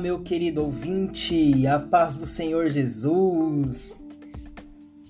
Meu 0.00 0.20
querido 0.20 0.62
ouvinte, 0.62 1.66
a 1.66 1.78
paz 1.78 2.14
do 2.14 2.24
Senhor 2.24 2.70
Jesus. 2.70 4.02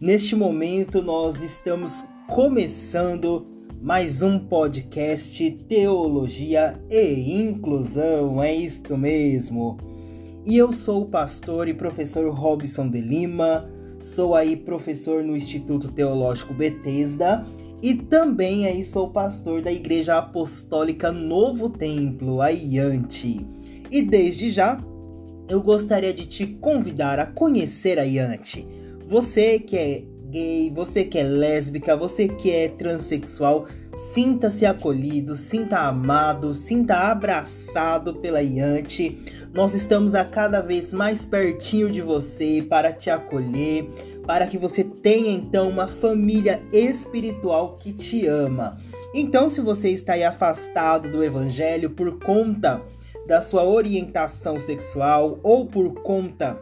Neste 0.00 0.34
momento, 0.34 1.00
nós 1.00 1.41
estamos 1.45 2.02
começando 2.27 3.46
mais 3.80 4.20
um 4.20 4.37
podcast 4.41 5.48
Teologia 5.69 6.83
e 6.91 7.41
Inclusão, 7.41 8.42
é 8.42 8.52
isto 8.52 8.98
mesmo. 8.98 9.78
E 10.45 10.59
eu 10.59 10.73
sou 10.73 11.02
o 11.02 11.09
pastor 11.09 11.69
e 11.69 11.75
professor 11.75 12.28
Robson 12.34 12.88
de 12.88 13.00
Lima, 13.00 13.70
sou 14.00 14.34
aí 14.34 14.56
professor 14.56 15.22
no 15.22 15.36
Instituto 15.36 15.92
Teológico 15.92 16.52
Betesda 16.52 17.47
e 17.80 17.95
também 17.95 18.66
aí 18.66 18.83
sou 18.83 19.09
pastor 19.11 19.62
da 19.62 19.70
Igreja 19.70 20.19
Apostólica 20.19 21.12
Novo 21.12 21.70
Templo, 21.70 22.42
a 22.42 22.50
IANTE. 22.50 23.47
E 23.91 24.02
desde 24.02 24.50
já, 24.50 24.80
eu 25.50 25.60
gostaria 25.60 26.14
de 26.14 26.27
te 26.27 26.46
convidar 26.46 27.18
a 27.18 27.27
conhecer 27.27 27.98
a 27.98 28.04
IANTE. 28.04 28.66
Você 29.08 29.58
que 29.58 29.77
é 29.77 30.04
gay, 30.30 30.70
você 30.72 31.04
que 31.04 31.18
é 31.18 31.24
lésbica, 31.24 31.96
você 31.96 32.28
que 32.28 32.52
é 32.52 32.68
transexual, 32.68 33.66
sinta-se 33.92 34.64
acolhido, 34.64 35.34
sinta 35.34 35.80
amado, 35.80 36.55
sinta 36.55 37.10
abraçado 37.10 38.14
pela 38.14 38.41
IANTE. 38.41 39.19
Nós 39.52 39.75
estamos 39.75 40.14
a 40.14 40.25
cada 40.25 40.60
vez 40.60 40.92
mais 40.92 41.25
pertinho 41.25 41.91
de 41.91 42.00
você 42.00 42.64
para 42.69 42.92
te 42.92 43.10
acolher, 43.10 43.91
para 44.25 44.47
que 44.47 44.56
você 44.56 44.84
tenha 44.84 45.32
então 45.32 45.69
uma 45.69 45.88
família 45.88 46.62
espiritual 46.72 47.77
que 47.77 47.92
te 47.92 48.25
ama. 48.25 48.77
Então, 49.12 49.48
se 49.48 49.60
você 49.60 49.91
está 49.91 50.12
aí 50.12 50.22
afastado 50.22 51.10
do 51.10 51.25
evangelho 51.25 51.91
por 51.91 52.20
conta 52.20 52.80
da 53.26 53.40
sua 53.40 53.64
orientação 53.64 54.60
sexual 54.60 55.38
ou 55.42 55.66
por 55.66 55.94
conta 56.02 56.60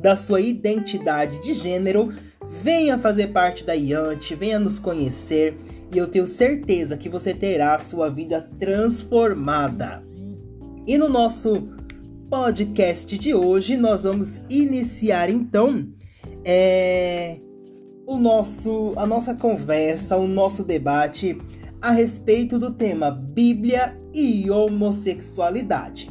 da 0.00 0.16
sua 0.16 0.40
identidade 0.40 1.40
de 1.40 1.54
gênero, 1.54 2.12
venha 2.48 2.98
fazer 2.98 3.28
parte 3.28 3.64
da 3.64 3.74
IANT, 3.74 4.34
venha 4.34 4.58
nos 4.58 4.78
conhecer 4.78 5.56
e 5.92 5.98
eu 5.98 6.08
tenho 6.08 6.26
certeza 6.26 6.96
que 6.96 7.08
você 7.08 7.34
terá 7.34 7.74
a 7.74 7.78
sua 7.78 8.08
vida 8.08 8.48
transformada. 8.58 10.02
E 10.86 10.96
no 10.96 11.08
nosso 11.08 11.68
podcast 12.30 13.18
de 13.18 13.34
hoje, 13.34 13.76
nós 13.76 14.04
vamos 14.04 14.42
iniciar 14.48 15.28
então 15.28 15.88
é, 16.44 17.38
o 18.06 18.16
nosso, 18.16 18.92
a 18.96 19.06
nossa 19.06 19.34
conversa, 19.34 20.16
o 20.16 20.26
nosso 20.26 20.64
debate 20.64 21.36
a 21.80 21.90
respeito 21.90 22.58
do 22.58 22.70
tema 22.70 23.10
Bíblia 23.10 23.99
e 24.14 24.50
homossexualidade. 24.50 26.10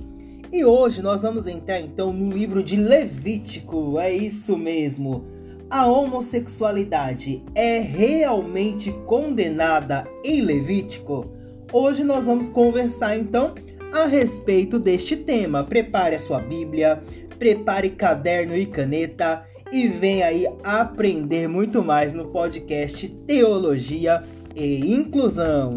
E 0.52 0.66
hoje 0.66 1.02
nós 1.02 1.22
vamos 1.22 1.46
entrar 1.46 1.80
então 1.80 2.12
no 2.12 2.32
livro 2.32 2.64
de 2.64 2.76
Levítico, 2.76 4.00
é 4.00 4.12
isso 4.12 4.58
mesmo. 4.58 5.24
A 5.70 5.86
homossexualidade 5.86 7.44
é 7.54 7.80
realmente 7.80 8.92
condenada 9.06 10.08
em 10.26 10.42
Levítico? 10.42 11.28
Hoje 11.72 12.04
nós 12.04 12.26
vamos 12.26 12.50
conversar 12.50 13.16
então 13.16 13.54
a 13.94 14.06
respeito 14.06 14.80
deste 14.80 15.16
tema. 15.16 15.64
Prepare 15.64 16.16
a 16.16 16.20
sua 16.20 16.40
Bíblia, 16.40 17.04
prepare 17.38 17.92
caderno 17.92 18.56
e 18.56 18.66
caneta 18.66 19.44
e 19.72 19.88
vem 19.88 20.24
aí 20.24 20.48
aprender 20.64 21.48
muito 21.48 21.84
mais 21.84 22.12
no 22.14 22.30
podcast 22.30 23.08
Teologia 23.28 24.24
e 24.56 24.92
Inclusão. 24.92 25.76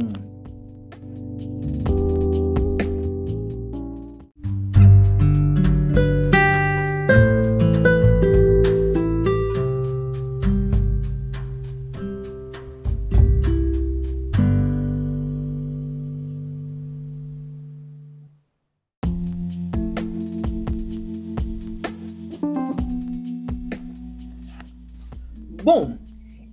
Bom, 25.63 25.97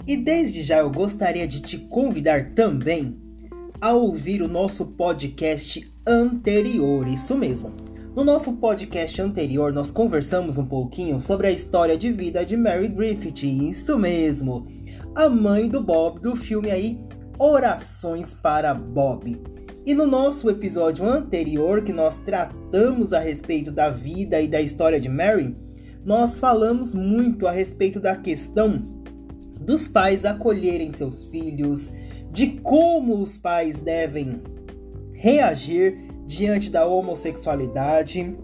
e 0.06 0.16
desde 0.16 0.62
já 0.62 0.80
eu 0.80 0.92
gostaria 0.92 1.48
de 1.48 1.62
te 1.62 1.78
convidar 1.78 2.52
também 2.54 3.20
a 3.82 3.94
ouvir 3.94 4.42
o 4.42 4.48
nosso 4.48 4.86
podcast 4.88 5.92
anterior, 6.08 7.08
isso 7.08 7.36
mesmo. 7.36 7.74
No 8.16 8.24
nosso 8.24 8.54
podcast 8.58 9.20
anterior, 9.22 9.74
nós 9.74 9.90
conversamos 9.90 10.58
um 10.58 10.66
pouquinho 10.66 11.22
sobre 11.22 11.48
a 11.48 11.52
história 11.52 11.98
de 11.98 12.12
vida 12.12 12.46
de 12.46 12.56
Mary 12.56 12.88
Griffith, 12.88 13.44
isso 13.44 13.98
mesmo, 13.98 14.68
a 15.16 15.28
mãe 15.28 15.68
do 15.68 15.82
Bob 15.82 16.20
do 16.20 16.36
filme 16.36 16.70
aí 16.70 17.00
Orações 17.40 18.34
para 18.34 18.74
Bob. 18.74 19.42
E 19.86 19.94
no 19.96 20.06
nosso 20.06 20.50
episódio 20.50 21.06
anterior, 21.06 21.82
que 21.82 21.94
nós 21.94 22.20
tratamos 22.20 23.12
a 23.14 23.20
respeito 23.20 23.72
da 23.72 23.90
vida 23.90 24.40
e 24.40 24.48
da 24.48 24.62
história 24.62 25.00
de 25.00 25.10
Mary, 25.10 25.56
nós 26.06 26.40
falamos 26.40 26.94
muito 26.94 27.48
a 27.48 27.52
respeito 27.52 28.00
da 28.00 28.16
questão 28.16 28.99
dos 29.70 29.88
pais 29.88 30.26
acolherem 30.26 30.90
seus 30.90 31.26
filhos, 31.26 31.94
de 32.32 32.48
como 32.48 33.22
os 33.22 33.38
pais 33.38 33.80
devem 33.80 34.42
reagir 35.14 35.96
diante 36.26 36.72
da 36.72 36.88
homossexualidade 36.88 38.36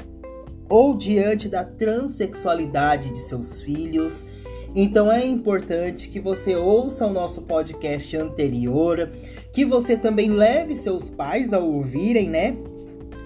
ou 0.69 0.95
diante 0.95 1.49
da 1.49 1.65
transexualidade 1.65 3.09
de 3.09 3.17
seus 3.17 3.59
filhos. 3.59 4.27
Então 4.75 5.11
é 5.11 5.25
importante 5.25 6.09
que 6.09 6.19
você 6.19 6.55
ouça 6.55 7.07
o 7.07 7.11
nosso 7.11 7.41
podcast 7.47 8.15
anterior, 8.17 9.09
que 9.51 9.65
você 9.65 9.97
também 9.97 10.29
leve 10.29 10.75
seus 10.75 11.09
pais 11.09 11.53
a 11.53 11.59
ouvirem, 11.59 12.29
né? 12.29 12.55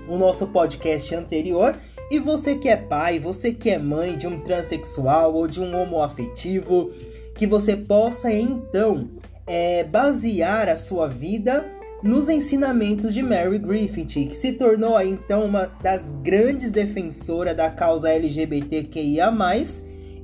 O 0.07 0.17
nosso 0.17 0.47
podcast 0.47 1.13
anterior. 1.13 1.75
E 2.09 2.17
você 2.17 2.55
que 2.55 2.69
é 2.69 2.77
pai, 2.77 3.19
você 3.19 3.51
que 3.51 3.69
é 3.69 3.77
mãe 3.77 4.17
de 4.17 4.25
um 4.25 4.39
transexual 4.39 5.35
ou 5.35 5.47
de 5.47 5.59
um 5.59 5.75
homoafetivo, 5.75 6.91
que 7.39 7.47
você 7.47 7.73
possa 7.73 8.29
então 8.29 9.11
é, 9.47 9.85
basear 9.85 10.67
a 10.67 10.75
sua 10.75 11.07
vida 11.07 11.65
nos 12.03 12.27
ensinamentos 12.27 13.13
de 13.13 13.23
Mary 13.23 13.57
Griffith, 13.57 14.27
que 14.27 14.35
se 14.35 14.51
tornou 14.51 14.97
aí, 14.97 15.09
então 15.09 15.45
uma 15.45 15.71
das 15.81 16.11
grandes 16.21 16.69
defensoras 16.69 17.55
da 17.55 17.69
causa 17.69 18.09
LGBTQIA+, 18.09 19.31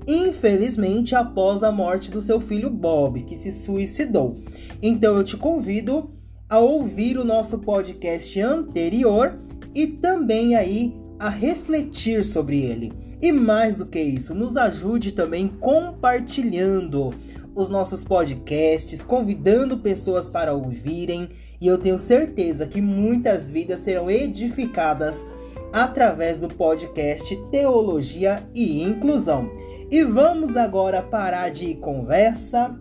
infelizmente 0.06 1.16
após 1.16 1.64
a 1.64 1.72
morte 1.72 2.12
do 2.12 2.20
seu 2.20 2.42
filho 2.42 2.70
Bob, 2.70 3.24
que 3.24 3.38
se 3.38 3.50
suicidou. 3.50 4.36
Então 4.82 5.16
eu 5.16 5.24
te 5.24 5.38
convido 5.38 6.10
a 6.50 6.60
ouvir 6.60 7.18
o 7.18 7.24
nosso 7.24 7.60
podcast 7.60 8.42
anterior 8.42 9.40
e 9.74 9.88
também 9.88 10.58
aí 10.58 10.94
a 11.18 11.30
refletir 11.30 12.26
sobre 12.26 12.60
ele. 12.60 12.92
E 13.26 13.32
mais 13.32 13.76
do 13.76 13.88
que 13.88 14.00
isso, 14.00 14.36
nos 14.36 14.56
ajude 14.56 15.12
também 15.12 15.48
compartilhando 15.48 17.12
os 17.56 17.70
nossos 17.70 18.04
podcasts, 18.04 19.02
convidando 19.02 19.80
pessoas 19.80 20.30
para 20.30 20.54
ouvirem, 20.54 21.30
e 21.60 21.66
eu 21.66 21.80
tenho 21.80 21.98
certeza 21.98 22.68
que 22.68 22.80
muitas 22.80 23.50
vidas 23.50 23.80
serão 23.80 24.12
edificadas 24.12 25.26
através 25.74 26.38
do 26.38 26.48
podcast 26.50 27.36
Teologia 27.50 28.48
e 28.54 28.84
Inclusão. 28.84 29.50
E 29.90 30.04
vamos 30.04 30.56
agora 30.56 31.02
parar 31.02 31.50
de 31.50 31.74
conversa 31.74 32.78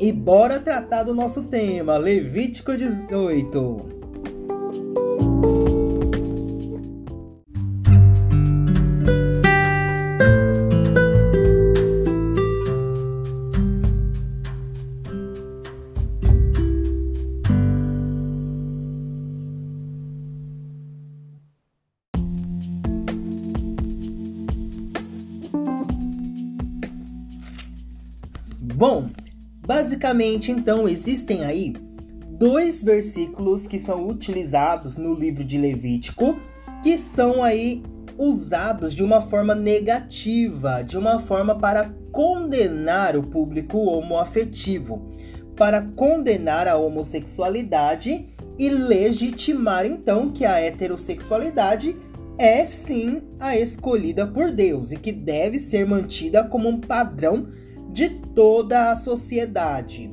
e 0.00 0.10
bora 0.10 0.58
tratar 0.58 1.02
do 1.02 1.12
nosso 1.12 1.42
tema, 1.42 1.98
Levítico 1.98 2.74
18. 2.74 3.96
Basicamente 30.06 30.52
então 30.52 30.88
existem 30.88 31.44
aí 31.44 31.74
dois 32.30 32.80
versículos 32.80 33.66
que 33.66 33.78
são 33.78 34.06
utilizados 34.06 34.96
no 34.96 35.12
livro 35.12 35.42
de 35.42 35.58
Levítico 35.58 36.38
que 36.80 36.96
são 36.96 37.42
aí 37.42 37.82
usados 38.16 38.94
de 38.94 39.02
uma 39.02 39.20
forma 39.20 39.54
negativa, 39.54 40.82
de 40.82 40.96
uma 40.96 41.18
forma 41.18 41.58
para 41.58 41.90
condenar 42.12 43.16
o 43.16 43.22
público 43.22 43.78
homoafetivo, 43.78 45.10
para 45.56 45.82
condenar 45.82 46.68
a 46.68 46.76
homossexualidade 46.76 48.28
e 48.58 48.68
legitimar 48.68 49.84
então 49.84 50.30
que 50.30 50.44
a 50.44 50.60
heterossexualidade 50.60 51.96
é 52.38 52.64
sim 52.64 53.22
a 53.40 53.56
escolhida 53.56 54.26
por 54.26 54.50
Deus 54.50 54.92
e 54.92 54.96
que 54.96 55.10
deve 55.10 55.58
ser 55.58 55.84
mantida 55.84 56.44
como 56.44 56.68
um 56.68 56.80
padrão 56.80 57.48
de 57.88 58.08
toda 58.08 58.90
a 58.90 58.96
sociedade. 58.96 60.10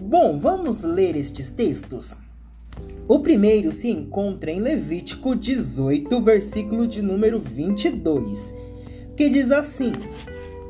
Bom, 0.00 0.38
vamos 0.38 0.82
ler 0.82 1.16
estes 1.16 1.50
textos. 1.50 2.14
O 3.06 3.20
primeiro 3.20 3.70
se 3.70 3.90
encontra 3.90 4.50
em 4.50 4.60
Levítico 4.60 5.34
18, 5.34 6.20
versículo 6.22 6.86
de 6.86 7.02
número 7.02 7.40
22, 7.40 8.54
que 9.16 9.28
diz 9.28 9.50
assim: 9.50 9.92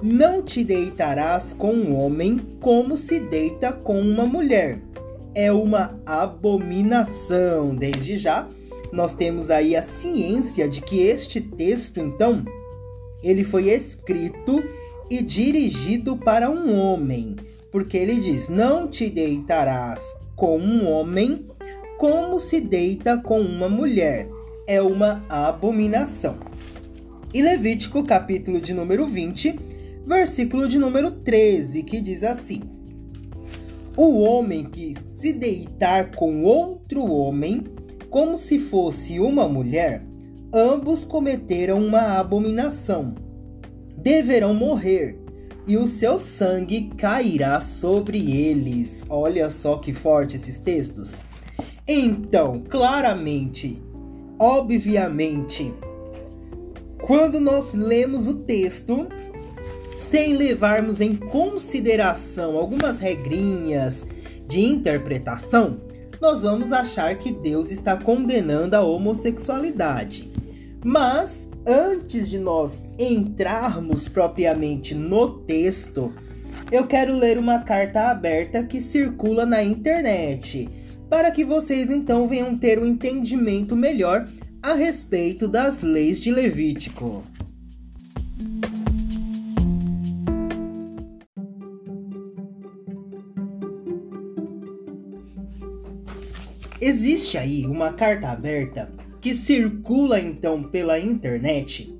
Não 0.02 0.42
te 0.42 0.64
deitarás 0.64 1.52
com 1.52 1.72
um 1.72 1.96
homem 1.96 2.40
como 2.60 2.96
se 2.96 3.20
deita 3.20 3.72
com 3.72 4.00
uma 4.00 4.26
mulher. 4.26 4.80
É 5.34 5.52
uma 5.52 5.98
abominação. 6.04 7.74
Desde 7.74 8.18
já, 8.18 8.48
nós 8.92 9.14
temos 9.14 9.50
aí 9.50 9.74
a 9.74 9.82
ciência 9.82 10.68
de 10.68 10.80
que 10.80 11.02
este 11.02 11.40
texto, 11.40 11.98
então, 11.98 12.44
ele 13.22 13.42
foi 13.42 13.70
escrito 13.70 14.62
e 15.10 15.22
dirigido 15.22 16.16
para 16.16 16.50
um 16.50 16.78
homem, 16.78 17.36
porque 17.70 17.96
ele 17.96 18.20
diz: 18.20 18.48
Não 18.48 18.88
te 18.88 19.10
deitarás 19.10 20.04
com 20.36 20.58
um 20.58 20.90
homem 20.90 21.46
como 21.98 22.38
se 22.38 22.60
deita 22.60 23.18
com 23.18 23.40
uma 23.40 23.68
mulher. 23.68 24.28
É 24.66 24.80
uma 24.80 25.24
abominação. 25.28 26.36
E 27.32 27.42
Levítico, 27.42 28.04
capítulo 28.04 28.60
de 28.60 28.72
número 28.72 29.06
20, 29.06 29.58
versículo 30.06 30.68
de 30.68 30.78
número 30.78 31.10
13, 31.10 31.82
que 31.82 32.00
diz 32.00 32.22
assim: 32.22 32.62
O 33.96 34.20
homem 34.20 34.64
que 34.64 34.94
se 35.14 35.32
deitar 35.32 36.12
com 36.12 36.44
outro 36.44 37.04
homem, 37.04 37.64
como 38.08 38.36
se 38.36 38.58
fosse 38.58 39.18
uma 39.18 39.48
mulher, 39.48 40.02
ambos 40.52 41.04
cometeram 41.04 41.84
uma 41.84 42.18
abominação. 42.18 43.23
Deverão 44.04 44.52
morrer, 44.52 45.18
e 45.66 45.78
o 45.78 45.86
seu 45.86 46.18
sangue 46.18 46.90
cairá 46.94 47.58
sobre 47.58 48.30
eles. 48.30 49.02
Olha 49.08 49.48
só 49.48 49.78
que 49.78 49.94
forte 49.94 50.36
esses 50.36 50.58
textos. 50.58 51.14
Então, 51.88 52.62
claramente, 52.68 53.82
obviamente, 54.38 55.72
quando 57.00 57.40
nós 57.40 57.72
lemos 57.72 58.28
o 58.28 58.40
texto, 58.40 59.08
sem 59.98 60.36
levarmos 60.36 61.00
em 61.00 61.16
consideração 61.16 62.58
algumas 62.58 62.98
regrinhas 62.98 64.06
de 64.46 64.60
interpretação, 64.60 65.80
nós 66.20 66.42
vamos 66.42 66.72
achar 66.72 67.14
que 67.16 67.32
Deus 67.32 67.72
está 67.72 67.96
condenando 67.96 68.76
a 68.76 68.82
homossexualidade. 68.82 70.30
Mas 70.84 71.48
antes 71.66 72.28
de 72.28 72.38
nós 72.38 72.90
entrarmos 72.98 74.08
propriamente 74.08 74.94
no 74.94 75.28
texto, 75.40 76.12
eu 76.70 76.86
quero 76.86 77.16
ler 77.16 77.38
uma 77.38 77.60
carta 77.60 78.10
aberta 78.10 78.62
que 78.62 78.80
circula 78.80 79.46
na 79.46 79.62
internet 79.62 80.68
para 81.08 81.30
que 81.30 81.44
vocês 81.44 81.90
então 81.90 82.26
venham 82.26 82.56
ter 82.56 82.78
um 82.78 82.84
entendimento 82.84 83.76
melhor 83.76 84.28
a 84.62 84.74
respeito 84.74 85.46
das 85.46 85.82
leis 85.82 86.20
de 86.20 86.30
Levítico. 86.30 87.22
Existe 96.80 97.38
aí 97.38 97.66
uma 97.66 97.92
carta 97.92 98.28
aberta 98.28 98.90
que 99.24 99.32
circula 99.32 100.20
então 100.20 100.62
pela 100.62 101.00
internet 101.00 101.98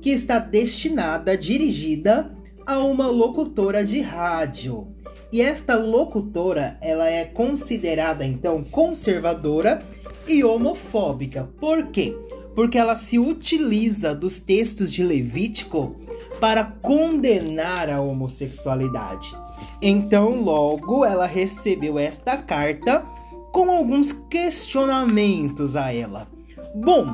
que 0.00 0.10
está 0.10 0.38
destinada, 0.38 1.36
dirigida 1.36 2.32
a 2.64 2.78
uma 2.78 3.08
locutora 3.08 3.84
de 3.84 4.00
rádio 4.00 4.86
e 5.32 5.42
esta 5.42 5.74
locutora, 5.74 6.78
ela 6.80 7.10
é 7.10 7.24
considerada 7.24 8.24
então 8.24 8.62
conservadora 8.62 9.82
e 10.28 10.44
homofóbica. 10.44 11.50
Por 11.58 11.88
quê? 11.88 12.16
Porque 12.54 12.78
ela 12.78 12.94
se 12.94 13.18
utiliza 13.18 14.14
dos 14.14 14.38
textos 14.38 14.92
de 14.92 15.02
Levítico 15.02 15.96
para 16.38 16.62
condenar 16.62 17.90
a 17.90 18.00
homossexualidade. 18.00 19.36
Então, 19.82 20.40
logo 20.40 21.04
ela 21.04 21.26
recebeu 21.26 21.98
esta 21.98 22.36
carta 22.36 23.04
com 23.50 23.72
alguns 23.72 24.12
questionamentos 24.12 25.74
a 25.74 25.92
ela. 25.92 26.28
Bom, 26.72 27.04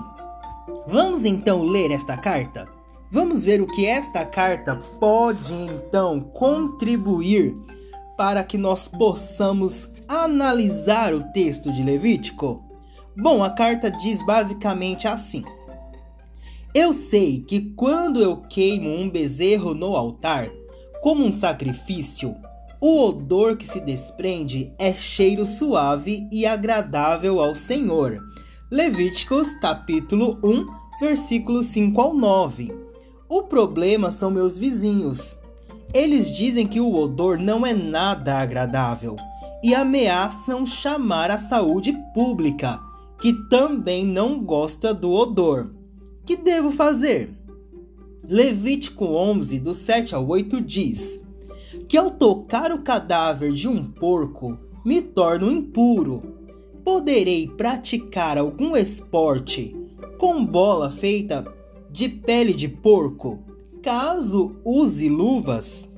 vamos 0.86 1.24
então 1.24 1.62
ler 1.62 1.90
esta 1.90 2.14
carta? 2.14 2.68
Vamos 3.10 3.42
ver 3.42 3.62
o 3.62 3.66
que 3.66 3.86
esta 3.86 4.22
carta 4.22 4.76
pode 5.00 5.54
então 5.54 6.20
contribuir 6.20 7.56
para 8.18 8.44
que 8.44 8.58
nós 8.58 8.86
possamos 8.86 9.90
analisar 10.06 11.14
o 11.14 11.32
texto 11.32 11.72
de 11.72 11.82
Levítico? 11.82 12.62
Bom, 13.16 13.42
a 13.42 13.48
carta 13.48 13.90
diz 13.90 14.20
basicamente 14.26 15.08
assim: 15.08 15.42
Eu 16.74 16.92
sei 16.92 17.40
que 17.40 17.72
quando 17.74 18.20
eu 18.20 18.42
queimo 18.42 18.90
um 18.90 19.08
bezerro 19.08 19.72
no 19.72 19.96
altar, 19.96 20.50
como 21.00 21.24
um 21.24 21.32
sacrifício, 21.32 22.36
o 22.78 23.06
odor 23.06 23.56
que 23.56 23.66
se 23.66 23.80
desprende 23.80 24.70
é 24.78 24.92
cheiro 24.92 25.46
suave 25.46 26.28
e 26.30 26.44
agradável 26.44 27.40
ao 27.40 27.54
Senhor. 27.54 28.20
Levíticos 28.68 29.54
capítulo 29.60 30.40
1, 30.42 30.66
versículos 30.98 31.66
5 31.66 32.00
ao 32.00 32.12
9. 32.12 32.74
O 33.28 33.44
problema 33.44 34.10
são 34.10 34.28
meus 34.28 34.58
vizinhos. 34.58 35.36
Eles 35.94 36.34
dizem 36.34 36.66
que 36.66 36.80
o 36.80 36.92
odor 36.92 37.38
não 37.38 37.64
é 37.64 37.72
nada 37.72 38.38
agradável 38.38 39.14
e 39.62 39.72
ameaçam 39.72 40.66
chamar 40.66 41.30
a 41.30 41.38
saúde 41.38 41.96
pública, 42.12 42.80
que 43.20 43.32
também 43.48 44.04
não 44.04 44.40
gosta 44.42 44.92
do 44.92 45.12
odor. 45.12 45.72
Que 46.24 46.34
devo 46.34 46.72
fazer? 46.72 47.30
Levítico 48.28 49.04
11, 49.04 49.60
do 49.60 49.72
7 49.72 50.12
ao 50.12 50.26
8 50.26 50.60
diz: 50.60 51.24
Que 51.88 51.96
ao 51.96 52.10
tocar 52.10 52.72
o 52.72 52.82
cadáver 52.82 53.52
de 53.52 53.68
um 53.68 53.84
porco, 53.84 54.58
me 54.84 55.00
torno 55.00 55.52
impuro. 55.52 56.35
Poderei 56.86 57.48
praticar 57.48 58.38
algum 58.38 58.76
esporte 58.76 59.74
com 60.18 60.46
bola 60.46 60.88
feita 60.88 61.44
de 61.90 62.08
pele 62.08 62.52
de 62.54 62.68
porco 62.68 63.40
caso 63.82 64.54
use 64.64 65.08
luvas. 65.08 65.88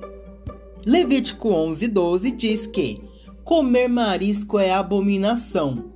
Levítico 0.83 1.49
11:12 1.49 2.35
diz 2.35 2.65
que 2.65 3.03
comer 3.43 3.87
marisco 3.87 4.57
é 4.57 4.73
abominação. 4.73 5.91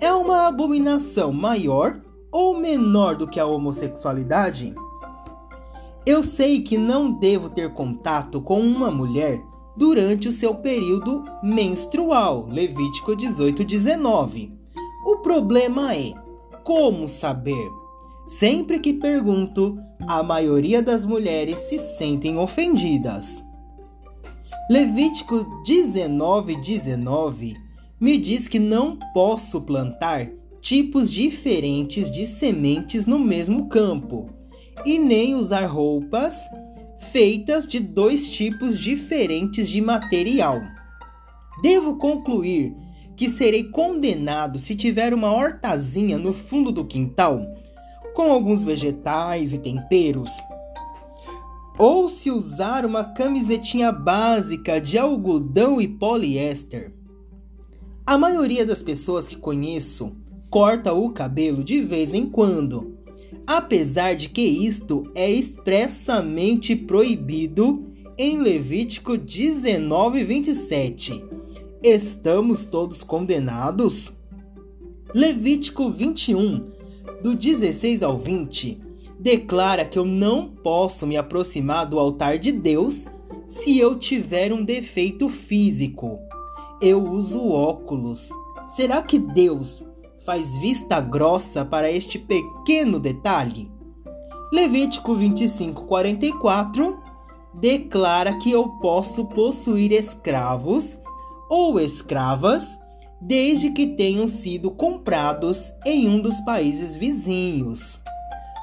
É 0.00 0.10
uma 0.10 0.46
abominação 0.46 1.34
maior 1.34 2.00
ou 2.32 2.58
menor 2.58 3.16
do 3.16 3.28
que 3.28 3.38
a 3.38 3.44
homossexualidade? 3.44 4.74
Eu 6.06 6.22
sei 6.22 6.62
que 6.62 6.78
não 6.78 7.12
devo 7.12 7.50
ter 7.50 7.74
contato 7.74 8.40
com 8.40 8.58
uma 8.58 8.90
mulher 8.90 9.49
durante 9.76 10.28
o 10.28 10.32
seu 10.32 10.54
período 10.54 11.24
menstrual. 11.42 12.46
Levítico 12.48 13.16
18:19. 13.16 14.52
O 15.06 15.18
problema 15.18 15.94
é 15.94 16.12
como 16.64 17.08
saber? 17.08 17.68
Sempre 18.26 18.78
que 18.78 18.92
pergunto, 18.92 19.78
a 20.06 20.22
maioria 20.22 20.82
das 20.82 21.04
mulheres 21.04 21.58
se 21.60 21.78
sentem 21.78 22.38
ofendidas. 22.38 23.42
Levítico 24.70 25.62
19, 25.64 26.56
19 26.56 27.56
me 28.00 28.16
diz 28.16 28.48
que 28.48 28.58
não 28.58 28.96
posso 29.12 29.60
plantar 29.60 30.30
tipos 30.60 31.10
diferentes 31.10 32.10
de 32.10 32.26
sementes 32.26 33.04
no 33.04 33.18
mesmo 33.18 33.68
campo 33.68 34.30
e 34.86 34.98
nem 34.98 35.34
usar 35.34 35.66
roupas 35.66 36.36
feitas 37.12 37.66
de 37.66 37.80
dois 37.80 38.28
tipos 38.28 38.78
diferentes 38.78 39.68
de 39.68 39.80
material. 39.80 40.60
Devo 41.62 41.96
concluir 41.96 42.74
que 43.16 43.28
serei 43.28 43.64
condenado 43.64 44.58
se 44.58 44.74
tiver 44.76 45.12
uma 45.12 45.32
hortazinha 45.32 46.16
no 46.16 46.32
fundo 46.32 46.70
do 46.70 46.84
quintal 46.84 47.40
com 48.14 48.32
alguns 48.32 48.62
vegetais 48.62 49.52
e 49.52 49.58
temperos. 49.58 50.38
Ou 51.78 52.08
se 52.08 52.30
usar 52.30 52.84
uma 52.84 53.04
camisetinha 53.04 53.90
básica 53.90 54.80
de 54.80 54.98
algodão 54.98 55.80
e 55.80 55.88
poliéster. 55.88 56.92
A 58.06 58.18
maioria 58.18 58.66
das 58.66 58.82
pessoas 58.82 59.26
que 59.26 59.36
conheço 59.36 60.16
corta 60.50 60.92
o 60.92 61.10
cabelo 61.10 61.62
de 61.62 61.80
vez 61.80 62.12
em 62.12 62.28
quando, 62.28 62.98
apesar 63.46 64.14
de 64.14 64.28
que 64.28 64.42
isto 64.42 65.10
é 65.14 65.30
expressamente 65.30 66.76
proibido 66.76 67.86
em 68.16 68.38
Levítico 68.38 69.16
19:27. 69.16 71.24
Estamos 71.82 72.66
todos 72.66 73.02
condenados? 73.02 74.12
Levítico 75.14 75.90
21 75.90 76.70
do 77.22 77.34
16 77.34 78.02
ao 78.02 78.16
20, 78.16 78.80
declara 79.18 79.84
que 79.84 79.98
eu 79.98 80.04
não 80.04 80.46
posso 80.46 81.06
me 81.06 81.16
aproximar 81.16 81.86
do 81.86 81.98
altar 81.98 82.38
de 82.38 82.52
Deus 82.52 83.06
se 83.46 83.78
eu 83.78 83.98
tiver 83.98 84.52
um 84.52 84.64
defeito 84.64 85.28
físico. 85.28 86.18
Eu 86.80 87.02
uso 87.02 87.48
óculos. 87.48 88.30
Será 88.68 89.02
que 89.02 89.18
Deus 89.18 89.82
faz 90.30 90.56
vista 90.56 91.00
grossa 91.00 91.64
para 91.64 91.90
este 91.90 92.16
pequeno 92.16 93.00
detalhe? 93.00 93.68
Levítico 94.52 95.12
25:44 95.16 96.96
declara 97.52 98.38
que 98.38 98.48
eu 98.52 98.68
posso 98.80 99.24
possuir 99.24 99.90
escravos 99.90 101.00
ou 101.48 101.80
escravas 101.80 102.78
desde 103.20 103.70
que 103.70 103.88
tenham 103.88 104.28
sido 104.28 104.70
comprados 104.70 105.72
em 105.84 106.08
um 106.08 106.22
dos 106.22 106.38
países 106.42 106.96
vizinhos. 106.96 107.98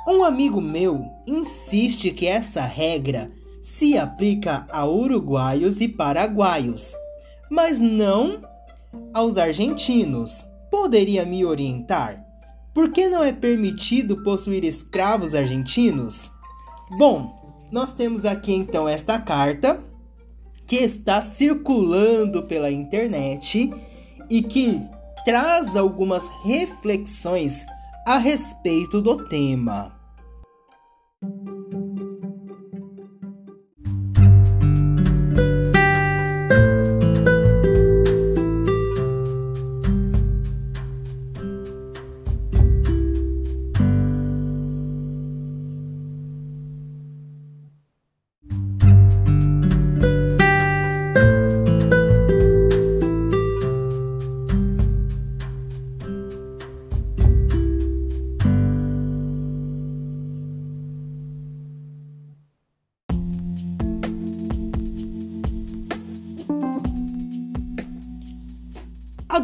Um 0.07 0.23
amigo 0.23 0.61
meu 0.61 1.03
insiste 1.27 2.11
que 2.11 2.27
essa 2.27 2.61
regra 2.61 3.29
se 3.61 3.97
aplica 3.97 4.65
a 4.71 4.87
uruguaios 4.87 5.81
e 5.81 5.89
paraguaios, 5.89 6.93
mas 7.51 7.77
não 7.77 8.41
aos 9.13 9.37
argentinos. 9.37 10.46
Poderia 10.69 11.25
me 11.25 11.45
orientar? 11.45 12.23
Por 12.73 12.91
que 12.91 13.07
não 13.07 13.23
é 13.23 13.31
permitido 13.31 14.23
possuir 14.23 14.63
escravos 14.63 15.33
argentinos? 15.33 16.31
Bom, 16.97 17.65
nós 17.71 17.93
temos 17.93 18.25
aqui 18.25 18.53
então 18.53 18.87
esta 18.87 19.19
carta 19.19 19.79
que 20.67 20.75
está 20.75 21.21
circulando 21.21 22.43
pela 22.43 22.69
internet 22.69 23.73
e 24.29 24.41
que 24.43 24.81
traz 25.25 25.75
algumas 25.75 26.29
reflexões 26.43 27.65
a 28.05 28.17
respeito 28.17 29.01
do 29.01 29.25
tema. 29.27 29.96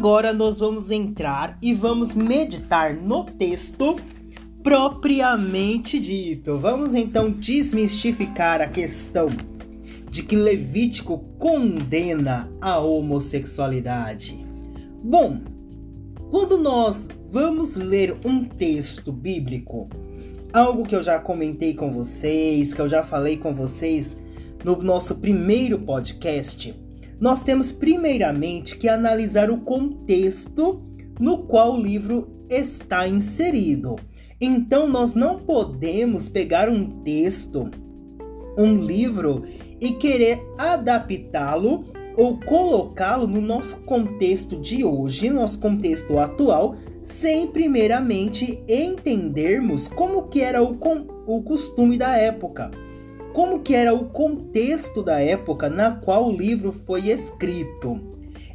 Agora 0.04 0.34
nós 0.34 0.58
vamos 0.58 0.90
entrar 0.90 1.56
e 1.62 1.72
vamos 1.72 2.14
meditar 2.14 2.94
no 2.94 3.24
texto 3.24 3.98
propriamente 4.62 5.98
dito. 5.98 6.58
Vamos 6.58 6.94
então 6.94 7.30
desmistificar 7.30 8.60
a 8.60 8.68
questão 8.68 9.28
de 10.10 10.22
que 10.22 10.36
Levítico 10.36 11.16
condena 11.38 12.52
a 12.60 12.78
homossexualidade. 12.80 14.36
Bom, 15.02 15.40
quando 16.30 16.58
nós 16.58 17.08
vamos 17.30 17.74
ler 17.74 18.14
um 18.26 18.44
texto 18.44 19.10
bíblico, 19.10 19.88
algo 20.52 20.84
que 20.84 20.94
eu 20.94 21.02
já 21.02 21.18
comentei 21.18 21.72
com 21.72 21.90
vocês, 21.90 22.74
que 22.74 22.80
eu 22.82 22.90
já 22.90 23.02
falei 23.02 23.38
com 23.38 23.54
vocês 23.54 24.18
no 24.62 24.76
nosso 24.82 25.14
primeiro 25.14 25.78
podcast, 25.78 26.74
nós 27.20 27.42
temos 27.42 27.70
primeiramente 27.70 28.76
que 28.76 28.88
analisar 28.88 29.50
o 29.50 29.58
contexto 29.58 30.82
no 31.18 31.38
qual 31.44 31.74
o 31.74 31.80
livro 31.80 32.28
está 32.50 33.06
inserido. 33.06 33.96
Então, 34.40 34.88
nós 34.88 35.14
não 35.14 35.38
podemos 35.38 36.28
pegar 36.28 36.68
um 36.68 37.02
texto, 37.02 37.70
um 38.58 38.78
livro 38.78 39.44
e 39.80 39.92
querer 39.92 40.40
adaptá-lo 40.58 41.84
ou 42.16 42.38
colocá-lo 42.38 43.26
no 43.26 43.40
nosso 43.40 43.76
contexto 43.78 44.56
de 44.56 44.84
hoje, 44.84 45.30
nosso 45.30 45.58
contexto 45.58 46.18
atual, 46.18 46.76
sem 47.02 47.48
primeiramente 47.48 48.62
entendermos 48.68 49.88
como 49.88 50.28
que 50.28 50.40
era 50.40 50.62
o, 50.62 50.76
o 51.26 51.42
costume 51.42 51.96
da 51.96 52.16
época 52.16 52.70
como 53.34 53.58
que 53.58 53.74
era 53.74 53.92
o 53.92 54.04
contexto 54.10 55.02
da 55.02 55.20
época 55.20 55.68
na 55.68 55.90
qual 55.90 56.28
o 56.28 56.36
livro 56.36 56.72
foi 56.86 57.10
escrito. 57.10 58.00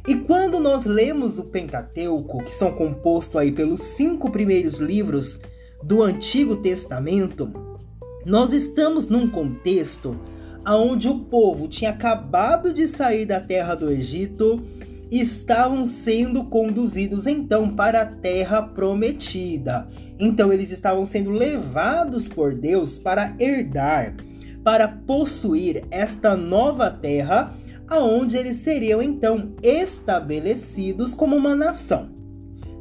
E 0.08 0.16
quando 0.16 0.58
nós 0.58 0.86
lemos 0.86 1.38
o 1.38 1.44
Pentateuco, 1.44 2.42
que 2.42 2.54
são 2.54 2.72
compostos 2.72 3.36
aí 3.36 3.52
pelos 3.52 3.82
cinco 3.82 4.30
primeiros 4.30 4.78
livros 4.78 5.38
do 5.82 6.02
Antigo 6.02 6.56
Testamento, 6.56 7.52
nós 8.24 8.54
estamos 8.54 9.06
num 9.06 9.28
contexto 9.28 10.18
onde 10.66 11.08
o 11.08 11.18
povo 11.18 11.68
tinha 11.68 11.90
acabado 11.90 12.72
de 12.72 12.88
sair 12.88 13.26
da 13.26 13.38
terra 13.38 13.74
do 13.74 13.90
Egito 13.90 14.62
e 15.10 15.20
estavam 15.20 15.84
sendo 15.84 16.44
conduzidos 16.44 17.26
então 17.26 17.68
para 17.68 18.00
a 18.00 18.06
terra 18.06 18.62
prometida. 18.62 19.86
Então 20.18 20.50
eles 20.50 20.70
estavam 20.70 21.04
sendo 21.04 21.30
levados 21.30 22.28
por 22.28 22.54
Deus 22.54 22.98
para 22.98 23.36
herdar 23.38 24.14
para 24.62 24.86
possuir 24.88 25.84
esta 25.90 26.36
nova 26.36 26.90
terra, 26.90 27.54
aonde 27.88 28.36
eles 28.36 28.58
seriam 28.58 29.02
então 29.02 29.52
estabelecidos 29.62 31.14
como 31.14 31.36
uma 31.36 31.54
nação. 31.54 32.08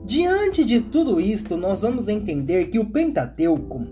Diante 0.05 0.65
de 0.65 0.81
tudo 0.81 1.21
isto, 1.21 1.55
nós 1.55 1.81
vamos 1.81 2.07
entender 2.07 2.69
que 2.69 2.79
o 2.79 2.85
Pentateuco 2.85 3.85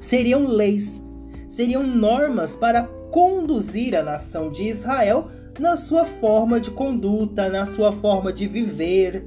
seriam 0.00 0.46
leis, 0.46 1.02
seriam 1.48 1.86
normas 1.86 2.56
para 2.56 2.84
conduzir 3.10 3.94
a 3.94 4.02
nação 4.02 4.50
de 4.50 4.64
Israel 4.64 5.28
na 5.58 5.76
sua 5.76 6.06
forma 6.06 6.58
de 6.58 6.70
conduta, 6.70 7.48
na 7.48 7.66
sua 7.66 7.92
forma 7.92 8.32
de 8.32 8.48
viver 8.48 9.26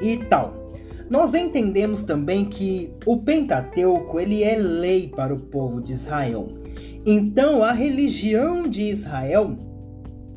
e 0.00 0.18
tal. 0.18 0.68
Nós 1.08 1.32
entendemos 1.32 2.02
também 2.02 2.44
que 2.44 2.92
o 3.06 3.16
Pentateuco 3.16 4.20
ele 4.20 4.42
é 4.42 4.56
lei 4.56 5.08
para 5.08 5.32
o 5.32 5.40
povo 5.40 5.80
de 5.80 5.94
Israel. 5.94 6.57
Então, 7.10 7.64
a 7.64 7.72
religião 7.72 8.68
de 8.68 8.82
Israel, 8.82 9.56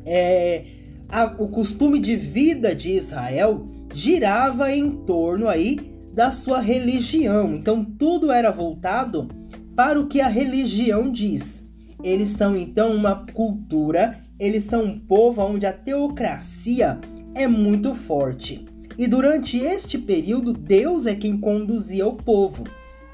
é, 0.06 0.64
a, 1.06 1.26
o 1.26 1.48
costume 1.48 1.98
de 1.98 2.16
vida 2.16 2.74
de 2.74 2.92
Israel 2.92 3.68
girava 3.92 4.74
em 4.74 4.90
torno 4.90 5.50
aí 5.50 5.78
da 6.14 6.32
sua 6.32 6.60
religião. 6.60 7.56
Então, 7.56 7.84
tudo 7.84 8.32
era 8.32 8.50
voltado 8.50 9.28
para 9.76 10.00
o 10.00 10.06
que 10.06 10.22
a 10.22 10.28
religião 10.28 11.12
diz. 11.12 11.62
Eles 12.02 12.30
são 12.30 12.56
então 12.56 12.94
uma 12.94 13.26
cultura, 13.26 14.22
eles 14.40 14.64
são 14.64 14.82
um 14.82 14.98
povo 14.98 15.42
onde 15.42 15.66
a 15.66 15.74
teocracia 15.74 16.98
é 17.34 17.46
muito 17.46 17.94
forte. 17.94 18.64
E 18.96 19.06
durante 19.06 19.58
este 19.58 19.98
período, 19.98 20.54
Deus 20.54 21.04
é 21.04 21.14
quem 21.14 21.36
conduzia 21.36 22.06
o 22.06 22.14
povo. 22.14 22.64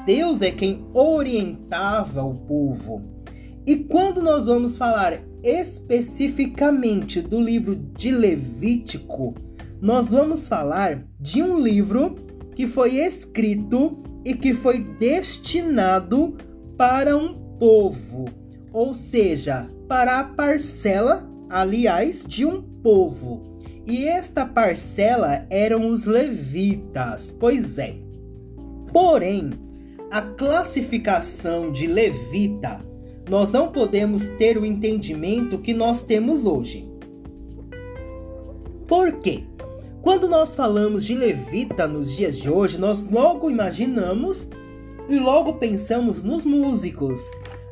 Deus 0.07 0.43
é 0.43 0.53
quem 0.53 0.87
orientava 0.95 2.23
o 2.23 2.35
povo. 2.35 3.18
E 3.69 3.77
quando 3.77 4.23
nós 4.23 4.47
vamos 4.47 4.79
falar 4.79 5.21
especificamente 5.43 7.21
do 7.21 7.39
livro 7.39 7.77
de 7.77 8.11
Levítico, 8.11 9.35
nós 9.79 10.11
vamos 10.11 10.49
falar 10.49 11.05
de 11.21 11.43
um 11.43 11.61
livro 11.61 12.17
que 12.55 12.67
foi 12.67 12.97
escrito 12.97 14.03
e 14.25 14.33
que 14.33 14.55
foi 14.55 14.83
destinado 14.99 16.35
para 16.79 17.15
um 17.15 17.35
povo, 17.59 18.25
ou 18.73 18.95
seja, 18.95 19.69
para 19.87 20.19
a 20.19 20.25
parcela, 20.25 21.31
aliás, 21.51 22.25
de 22.27 22.47
um 22.47 22.63
povo. 22.63 23.61
E 23.85 24.07
esta 24.09 24.47
parcela 24.47 25.45
eram 25.51 25.91
os 25.91 26.05
levitas, 26.05 27.31
pois 27.39 27.77
é. 27.77 27.97
Porém, 28.91 29.51
a 30.11 30.23
classificação 30.23 31.71
de 31.71 31.87
levita 31.87 32.88
nós 33.29 33.51
não 33.51 33.69
podemos 33.69 34.27
ter 34.39 34.57
o 34.57 34.65
entendimento 34.65 35.59
que 35.59 35.75
nós 35.75 36.03
temos 36.03 36.47
hoje. 36.47 36.89
Por 38.87 39.13
quê? 39.19 39.45
Quando 40.01 40.27
nós 40.29 40.55
falamos 40.55 41.05
de 41.05 41.15
levita 41.15 41.87
nos 41.87 42.17
dias 42.17 42.37
de 42.39 42.49
hoje, 42.49 42.79
nós 42.79 43.09
logo 43.11 43.51
imaginamos 43.51 44.49
e 45.09 45.19
logo 45.19 45.55
pensamos 45.55 46.23
nos 46.23 46.45
músicos, 46.45 47.19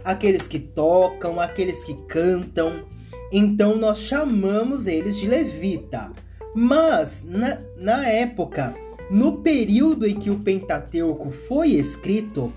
aqueles 0.04 0.46
que 0.46 0.58
tocam, 0.58 1.40
aqueles 1.40 1.84
que 1.84 1.94
cantam. 2.06 2.84
Então 3.32 3.76
nós 3.76 3.98
chamamos 3.98 4.86
eles 4.86 5.16
de 5.16 5.26
levita. 5.26 6.12
Mas 6.54 7.22
na, 7.24 7.58
na 7.76 8.06
época 8.06 8.74
no 9.10 9.38
período 9.38 10.06
em 10.06 10.16
que 10.16 10.30
o 10.30 10.40
Pentateuco 10.40 11.30
foi 11.30 11.70
escrito, 11.70 12.52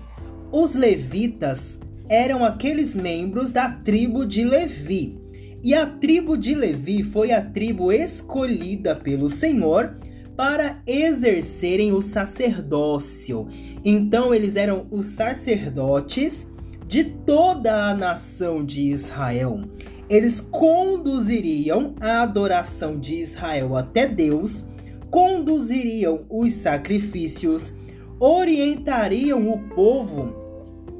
os 0.50 0.74
levitas 0.74 1.78
eram 2.10 2.44
aqueles 2.44 2.96
membros 2.96 3.52
da 3.52 3.70
tribo 3.70 4.26
de 4.26 4.42
Levi. 4.42 5.16
E 5.62 5.72
a 5.72 5.86
tribo 5.86 6.36
de 6.36 6.56
Levi 6.56 7.04
foi 7.04 7.30
a 7.30 7.40
tribo 7.40 7.92
escolhida 7.92 8.96
pelo 8.96 9.28
Senhor 9.28 9.96
para 10.36 10.82
exercerem 10.84 11.92
o 11.92 12.02
sacerdócio. 12.02 13.46
Então 13.84 14.34
eles 14.34 14.56
eram 14.56 14.88
os 14.90 15.06
sacerdotes 15.06 16.48
de 16.88 17.04
toda 17.04 17.90
a 17.90 17.94
nação 17.94 18.64
de 18.64 18.90
Israel. 18.90 19.62
Eles 20.08 20.40
conduziriam 20.40 21.94
a 22.00 22.22
adoração 22.22 22.98
de 22.98 23.14
Israel 23.14 23.76
até 23.76 24.08
Deus, 24.08 24.64
conduziriam 25.08 26.26
os 26.28 26.54
sacrifícios, 26.54 27.72
orientariam 28.18 29.48
o 29.48 29.58
povo 29.68 30.39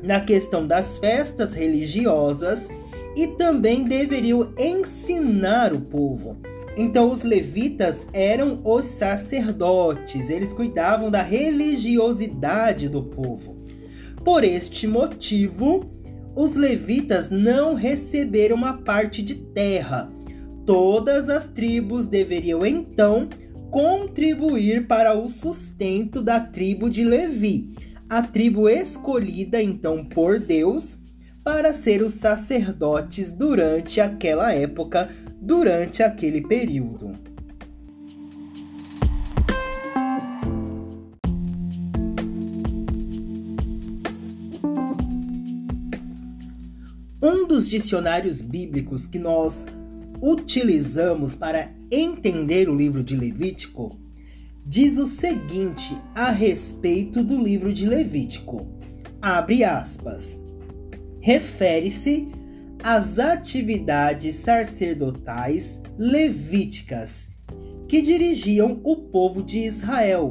na 0.02 0.21
questão 0.21 0.66
das 0.66 0.99
festas 0.99 1.54
religiosas 1.54 2.69
e 3.16 3.26
também 3.26 3.85
deveriam 3.85 4.52
ensinar 4.59 5.73
o 5.73 5.80
povo. 5.80 6.38
Então, 6.76 7.11
os 7.11 7.23
levitas 7.23 8.07
eram 8.12 8.61
os 8.64 8.85
sacerdotes, 8.85 10.30
eles 10.30 10.52
cuidavam 10.52 11.11
da 11.11 11.23
religiosidade 11.23 12.88
do 12.88 13.02
povo. 13.02 13.59
Por 14.25 14.45
este 14.45 14.87
motivo, 14.87 15.90
os 16.35 16.54
levitas 16.54 17.28
não 17.28 17.75
receberam 17.75 18.57
uma 18.57 18.75
parte 18.75 19.21
de 19.21 19.35
terra. 19.35 20.11
Todas 20.64 21.28
as 21.28 21.49
tribos 21.49 22.07
deveriam 22.07 22.64
então 22.64 23.28
contribuir 23.71 24.87
para 24.87 25.16
o 25.16 25.28
sustento 25.28 26.23
da 26.23 26.40
tribo 26.40 26.88
de 26.88 27.04
Levi, 27.04 27.71
a 28.11 28.21
tribo 28.21 28.69
escolhida 28.69 29.62
então 29.62 30.05
por 30.05 30.40
Deus 30.40 30.99
para 31.45 31.73
ser 31.73 32.02
os 32.02 32.14
sacerdotes 32.14 33.31
durante 33.31 34.00
aquela 34.00 34.52
época, 34.52 35.09
durante 35.40 36.02
aquele 36.02 36.40
período. 36.40 37.17
Um 47.23 47.47
dos 47.47 47.69
dicionários 47.69 48.43
bíblicos 48.43 49.07
que 49.07 49.21
nós 49.21 49.67
utilizamos 50.21 51.37
para 51.37 51.71
entender 51.93 52.69
o 52.69 52.75
livro 52.75 53.05
de 53.05 53.14
Levítico 53.14 54.10
diz 54.64 54.99
o 54.99 55.07
seguinte 55.07 55.97
a 56.14 56.31
respeito 56.31 57.23
do 57.23 57.38
livro 57.38 57.73
de 57.73 57.87
Levítico. 57.87 58.67
Abre 59.21 59.64
aspas. 59.64 60.38
Refere-se 61.21 62.29
às 62.83 63.19
atividades 63.19 64.37
sacerdotais 64.37 65.81
levíticas 65.99 67.29
que 67.87 68.00
dirigiam 68.00 68.81
o 68.85 68.97
povo 68.97 69.43
de 69.43 69.59
Israel 69.59 70.29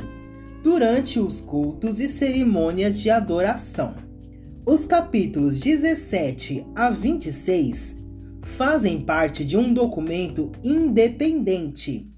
durante 0.63 1.19
os 1.19 1.39
cultos 1.39 1.99
e 1.99 2.07
cerimônias 2.07 2.99
de 2.99 3.09
adoração. 3.09 3.95
Os 4.65 4.85
capítulos 4.85 5.59
17 5.59 6.65
a 6.75 6.89
26 6.89 7.97
fazem 8.41 9.01
parte 9.01 9.43
de 9.45 9.57
um 9.57 9.73
documento 9.73 10.51
independente, 10.63 12.11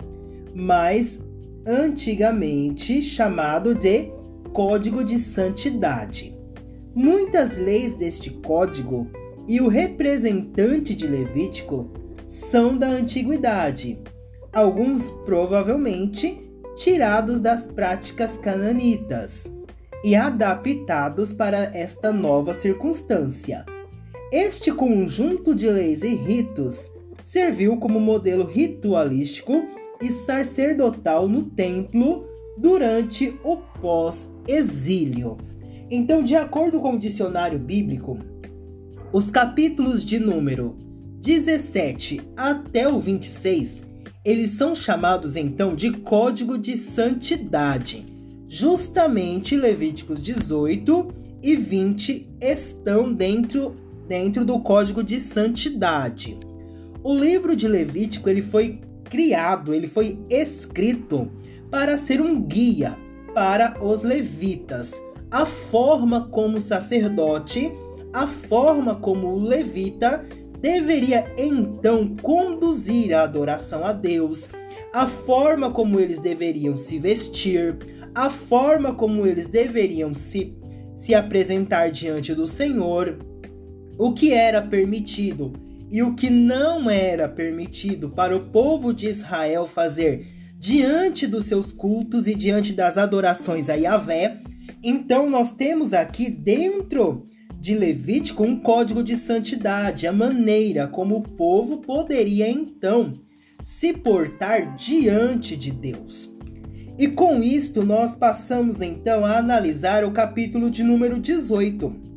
mas 0.54 1.24
antigamente 1.66 3.04
chamado 3.04 3.76
de 3.76 4.12
Código 4.52 5.04
de 5.04 5.18
Santidade. 5.18 6.36
Muitas 6.94 7.58
leis 7.58 7.94
deste 7.94 8.30
código 8.30 9.10
e 9.48 9.62
o 9.62 9.68
representante 9.68 10.96
de 10.96 11.08
Levítico 11.08 11.92
são 12.26 12.78
da 12.78 12.88
antiguidade, 12.88 14.00
alguns 14.52 15.12
provavelmente 15.26 16.42
tirados 16.76 17.40
das 17.40 17.68
práticas 17.68 18.38
cananitas 18.38 19.52
e 20.04 20.16
adaptados 20.16 21.32
para 21.32 21.72
esta 21.76 22.12
nova 22.12 22.54
circunstância. 22.54 23.66
Este 24.32 24.72
conjunto 24.72 25.54
de 25.54 25.70
leis 25.70 26.02
e 26.02 26.16
ritos 26.16 26.92
serviu 27.22 27.78
como 27.78 28.00
modelo 28.00 28.46
ritualístico 28.46 29.81
e 30.02 30.12
sacerdotal 30.12 31.28
no 31.28 31.44
templo 31.44 32.26
durante 32.58 33.38
o 33.44 33.58
pós-exílio. 33.82 35.38
Então, 35.90 36.24
de 36.24 36.36
acordo 36.36 36.80
com 36.80 36.96
o 36.96 37.00
dicionário 37.00 37.60
bíblico, 37.60 38.18
os 39.12 39.30
capítulos 39.30 40.06
de 40.06 40.20
número 40.20 40.78
17 41.20 42.22
até 42.36 42.88
o 42.88 43.00
26, 43.00 43.84
eles 44.24 44.52
são 44.52 44.74
chamados 44.74 45.36
então 45.36 45.76
de 45.76 45.92
código 45.92 46.58
de 46.58 46.78
santidade. 46.78 48.06
Justamente 48.48 49.56
Levíticos 49.56 50.22
18 50.22 51.08
e 51.44 51.56
20 51.56 52.38
estão 52.42 53.12
dentro, 53.12 53.76
dentro 54.08 54.46
do 54.46 54.60
código 54.60 55.04
de 55.04 55.20
santidade. 55.20 56.38
O 57.04 57.16
livro 57.16 57.56
de 57.56 57.68
Levítico 57.68 58.30
ele 58.30 58.42
foi 58.42 58.80
criado, 59.12 59.74
ele 59.74 59.88
foi 59.88 60.18
escrito 60.30 61.30
para 61.70 61.98
ser 61.98 62.22
um 62.22 62.42
guia 62.42 62.98
para 63.36 63.78
os 63.84 64.02
levitas. 64.02 65.00
A 65.30 65.46
forma 65.46 66.30
como 66.30 66.58
o 66.58 66.62
sacerdote, 66.62 67.72
a 68.14 68.26
forma 68.26 68.96
como 68.96 69.28
o 69.28 69.40
levita 69.40 70.26
deveria 70.60 71.34
então 71.38 72.16
conduzir 72.22 73.14
a 73.14 73.24
adoração 73.24 73.86
a 73.86 73.92
Deus, 73.92 74.50
a 74.94 75.06
forma 75.06 75.72
como 75.72 76.00
eles 76.00 76.20
deveriam 76.20 76.78
se 76.78 76.98
vestir, 76.98 77.78
a 78.16 78.30
forma 78.30 78.94
como 78.94 79.26
eles 79.26 79.48
deveriam 79.48 80.14
se, 80.14 80.56
se 80.96 81.14
apresentar 81.14 81.90
diante 81.92 82.34
do 82.34 82.48
Senhor, 82.48 83.18
o 83.98 84.14
que 84.14 84.34
era 84.34 84.62
permitido 84.62 85.71
e 85.92 86.02
o 86.02 86.16
que 86.16 86.30
não 86.30 86.90
era 86.90 87.28
permitido 87.28 88.10
para 88.10 88.36
o 88.36 88.46
povo 88.46 88.94
de 88.94 89.08
Israel 89.08 89.68
fazer 89.68 90.26
diante 90.58 91.28
dos 91.28 91.46
seus 91.46 91.74
cultos 91.74 92.28
e 92.28 92.34
diante 92.34 92.72
das 92.72 92.98
adorações 92.98 93.70
a 93.70 93.74
Yahvé. 93.74 94.40
Então, 94.82 95.30
nós 95.30 95.52
temos 95.52 95.94
aqui 95.94 96.30
dentro 96.30 97.28
de 97.60 97.76
Levítico 97.76 98.44
um 98.44 98.58
código 98.58 99.04
de 99.04 99.18
santidade, 99.18 100.08
a 100.08 100.14
maneira 100.14 100.88
como 100.88 101.18
o 101.18 101.22
povo 101.22 101.80
poderia 101.80 102.50
então 102.50 103.14
se 103.62 103.94
portar 103.94 104.76
diante 104.76 105.58
de 105.58 105.72
Deus. 105.72 106.32
E 106.98 107.08
com 107.08 107.44
isto, 107.44 107.84
nós 107.84 108.16
passamos 108.16 108.82
então 108.82 109.26
a 109.26 109.38
analisar 109.38 110.04
o 110.04 110.12
capítulo 110.12 110.70
de 110.70 110.84
número 110.84 111.20
18 111.20 112.11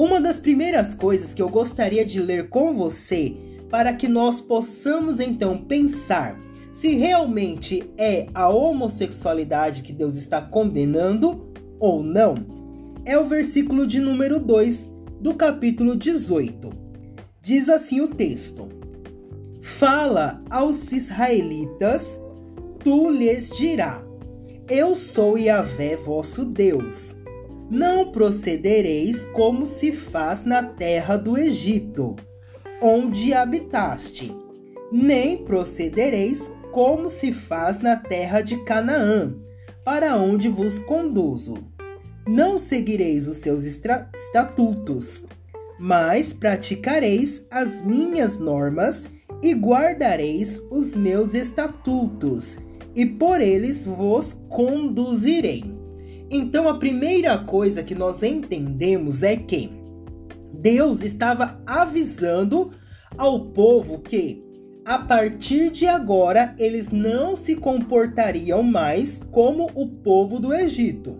uma 0.00 0.20
das 0.20 0.38
primeiras 0.38 0.94
coisas 0.94 1.34
que 1.34 1.42
eu 1.42 1.48
gostaria 1.48 2.04
de 2.04 2.20
ler 2.20 2.48
com 2.48 2.72
você 2.72 3.34
para 3.68 3.92
que 3.92 4.06
nós 4.06 4.40
possamos 4.40 5.18
então 5.18 5.58
pensar 5.58 6.38
se 6.70 6.94
realmente 6.94 7.82
é 7.98 8.28
a 8.32 8.48
homossexualidade 8.48 9.82
que 9.82 9.92
Deus 9.92 10.14
está 10.14 10.40
condenando 10.40 11.52
ou 11.80 12.00
não, 12.00 12.36
é 13.04 13.18
o 13.18 13.24
versículo 13.24 13.88
de 13.88 13.98
número 13.98 14.38
2 14.38 14.88
do 15.20 15.34
capítulo 15.34 15.96
18. 15.96 16.70
Diz 17.40 17.68
assim 17.68 18.00
o 18.00 18.06
texto: 18.06 18.68
Fala 19.60 20.40
aos 20.48 20.92
israelitas, 20.92 22.20
tu 22.84 23.10
lhes 23.10 23.50
dirá: 23.50 24.00
Eu 24.68 24.94
sou 24.94 25.36
Yahvé 25.36 25.96
vosso 25.96 26.44
Deus 26.44 27.17
não 27.70 28.10
procedereis 28.10 29.26
como 29.26 29.66
se 29.66 29.92
faz 29.92 30.42
na 30.42 30.62
terra 30.62 31.16
do 31.16 31.36
Egito, 31.36 32.16
onde 32.80 33.34
habitaste, 33.34 34.34
nem 34.90 35.44
procedereis 35.44 36.50
como 36.72 37.08
se 37.10 37.32
faz 37.32 37.80
na 37.80 37.96
terra 37.96 38.40
de 38.40 38.56
Canaã, 38.64 39.34
para 39.84 40.16
onde 40.16 40.48
vos 40.48 40.78
conduzo. 40.78 41.58
Não 42.26 42.58
seguireis 42.58 43.26
os 43.26 43.38
seus 43.38 43.64
estatutos, 43.64 45.22
mas 45.78 46.32
praticareis 46.32 47.46
as 47.50 47.84
minhas 47.84 48.38
normas 48.38 49.04
e 49.42 49.52
guardareis 49.52 50.60
os 50.70 50.94
meus 50.94 51.34
estatutos, 51.34 52.58
e 52.94 53.06
por 53.06 53.40
eles 53.40 53.86
vos 53.86 54.34
conduzirei. 54.48 55.77
Então, 56.30 56.68
a 56.68 56.78
primeira 56.78 57.38
coisa 57.38 57.82
que 57.82 57.94
nós 57.94 58.22
entendemos 58.22 59.22
é 59.22 59.36
que 59.36 59.70
Deus 60.52 61.02
estava 61.02 61.60
avisando 61.64 62.70
ao 63.16 63.46
povo 63.46 64.00
que 64.00 64.44
a 64.84 64.98
partir 64.98 65.70
de 65.70 65.86
agora 65.86 66.54
eles 66.58 66.90
não 66.90 67.36
se 67.36 67.54
comportariam 67.54 68.62
mais 68.62 69.20
como 69.30 69.70
o 69.74 69.86
povo 69.86 70.38
do 70.38 70.52
Egito. 70.52 71.16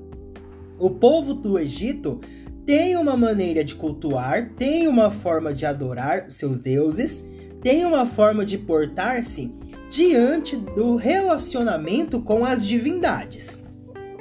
O 0.78 0.90
povo 0.90 1.34
do 1.34 1.58
Egito 1.58 2.20
tem 2.64 2.96
uma 2.96 3.16
maneira 3.16 3.62
de 3.62 3.74
cultuar, 3.74 4.50
tem 4.56 4.88
uma 4.88 5.10
forma 5.10 5.52
de 5.52 5.66
adorar 5.66 6.30
seus 6.30 6.58
deuses, 6.58 7.24
tem 7.60 7.84
uma 7.84 8.06
forma 8.06 8.44
de 8.44 8.56
portar-se 8.56 9.52
diante 9.90 10.56
do 10.56 10.96
relacionamento 10.96 12.20
com 12.20 12.44
as 12.44 12.66
divindades. 12.66 13.67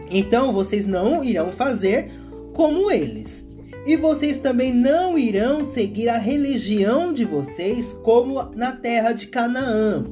Então 0.09 0.53
vocês 0.53 0.85
não 0.85 1.23
irão 1.23 1.51
fazer 1.51 2.09
como 2.53 2.91
eles. 2.91 3.47
E 3.85 3.95
vocês 3.95 4.37
também 4.37 4.73
não 4.73 5.17
irão 5.17 5.63
seguir 5.63 6.09
a 6.09 6.17
religião 6.17 7.13
de 7.13 7.23
vocês 7.23 7.93
como 8.03 8.43
na 8.55 8.73
terra 8.73 9.13
de 9.13 9.27
Canaã. 9.27 10.05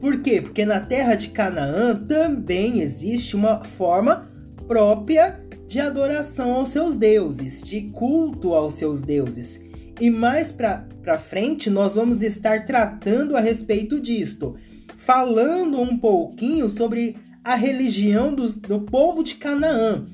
Por 0.00 0.20
quê? 0.20 0.42
Porque 0.42 0.66
na 0.66 0.80
terra 0.80 1.14
de 1.14 1.28
Canaã 1.30 1.94
também 1.96 2.80
existe 2.80 3.34
uma 3.34 3.64
forma 3.64 4.30
própria 4.66 5.40
de 5.66 5.80
adoração 5.80 6.52
aos 6.52 6.68
seus 6.68 6.96
deuses, 6.96 7.62
de 7.62 7.82
culto 7.82 8.52
aos 8.54 8.74
seus 8.74 9.00
deuses. 9.00 9.60
E 9.98 10.10
mais 10.10 10.52
para 10.52 11.18
frente 11.18 11.70
nós 11.70 11.94
vamos 11.94 12.22
estar 12.22 12.66
tratando 12.66 13.36
a 13.36 13.40
respeito 13.40 13.98
disto, 13.98 14.56
falando 14.96 15.80
um 15.80 15.96
pouquinho 15.96 16.68
sobre 16.68 17.16
a 17.44 17.54
religião 17.54 18.34
do, 18.34 18.46
do 18.54 18.80
povo 18.80 19.22
de 19.22 19.34
Canaã, 19.34 20.06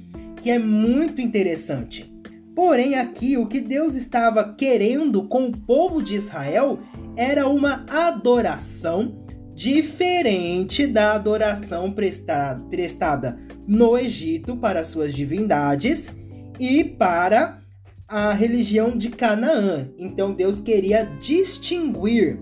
que 0.42 0.50
é 0.50 0.58
muito 0.58 1.20
interessante. 1.20 2.12
Porém, 2.54 2.96
aqui 2.96 3.38
o 3.38 3.46
que 3.46 3.60
Deus 3.60 3.94
estava 3.94 4.52
querendo 4.52 5.22
com 5.22 5.46
o 5.46 5.56
povo 5.56 6.02
de 6.02 6.16
Israel 6.16 6.80
era 7.16 7.48
uma 7.48 7.86
adoração 7.88 9.20
diferente 9.54 10.86
da 10.86 11.12
adoração 11.12 11.92
prestada, 11.92 12.64
prestada 12.64 13.38
no 13.66 13.96
Egito 13.96 14.56
para 14.56 14.82
suas 14.82 15.14
divindades 15.14 16.10
e 16.58 16.82
para 16.82 17.60
a 18.08 18.32
religião 18.32 18.96
de 18.96 19.10
Canaã. 19.10 19.88
Então 19.96 20.32
Deus 20.32 20.60
queria 20.60 21.04
distinguir 21.20 22.40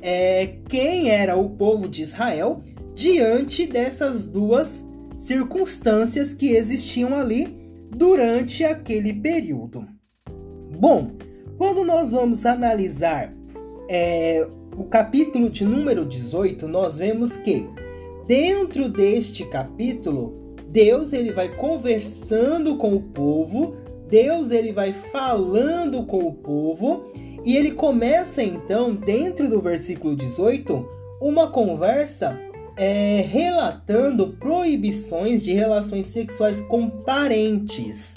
é, 0.00 0.58
quem 0.68 1.10
era 1.10 1.36
o 1.36 1.50
povo 1.50 1.88
de 1.88 2.02
Israel 2.02 2.62
diante 2.98 3.64
dessas 3.64 4.26
duas 4.26 4.84
circunstâncias 5.14 6.34
que 6.34 6.48
existiam 6.48 7.14
ali 7.16 7.46
durante 7.88 8.64
aquele 8.64 9.12
período. 9.12 9.86
Bom, 10.76 11.12
quando 11.56 11.84
nós 11.84 12.10
vamos 12.10 12.44
analisar 12.44 13.32
é, 13.88 14.44
o 14.76 14.82
capítulo 14.82 15.48
de 15.48 15.64
número 15.64 16.04
18, 16.04 16.66
nós 16.66 16.98
vemos 16.98 17.36
que 17.36 17.68
dentro 18.26 18.88
deste 18.88 19.44
capítulo, 19.44 20.56
Deus 20.68 21.12
ele 21.12 21.30
vai 21.30 21.54
conversando 21.54 22.76
com 22.78 22.96
o 22.96 23.00
povo, 23.00 23.76
Deus 24.08 24.50
ele 24.50 24.72
vai 24.72 24.92
falando 24.92 26.02
com 26.02 26.26
o 26.26 26.34
povo 26.34 27.12
e 27.44 27.56
ele 27.56 27.70
começa 27.70 28.42
então, 28.42 28.92
dentro 28.92 29.48
do 29.48 29.60
versículo 29.60 30.16
18, 30.16 30.84
uma 31.20 31.46
conversa 31.48 32.47
é, 32.78 33.26
relatando 33.28 34.28
proibições 34.28 35.42
de 35.42 35.52
relações 35.52 36.06
sexuais 36.06 36.60
com 36.60 36.88
parentes. 36.88 38.14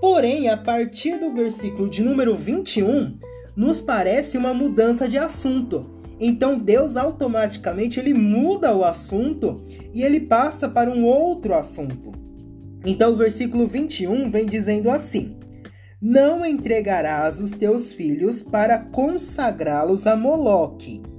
Porém, 0.00 0.48
a 0.48 0.56
partir 0.56 1.18
do 1.18 1.32
versículo 1.32 1.88
de 1.88 2.02
número 2.02 2.36
21, 2.36 3.16
nos 3.54 3.80
parece 3.80 4.36
uma 4.36 4.52
mudança 4.52 5.08
de 5.08 5.16
assunto. 5.16 5.88
Então 6.18 6.58
Deus 6.58 6.96
automaticamente 6.96 8.00
ele 8.00 8.12
muda 8.12 8.74
o 8.74 8.84
assunto 8.84 9.64
e 9.94 10.02
ele 10.02 10.20
passa 10.20 10.68
para 10.68 10.90
um 10.90 11.04
outro 11.04 11.54
assunto. 11.54 12.12
Então 12.84 13.12
o 13.12 13.16
versículo 13.16 13.66
21 13.66 14.28
vem 14.30 14.44
dizendo 14.44 14.90
assim: 14.90 15.30
Não 16.02 16.44
entregarás 16.44 17.40
os 17.40 17.52
teus 17.52 17.92
filhos 17.92 18.42
para 18.42 18.78
consagrá-los 18.78 20.06
a 20.06 20.16
Moloque 20.16 21.09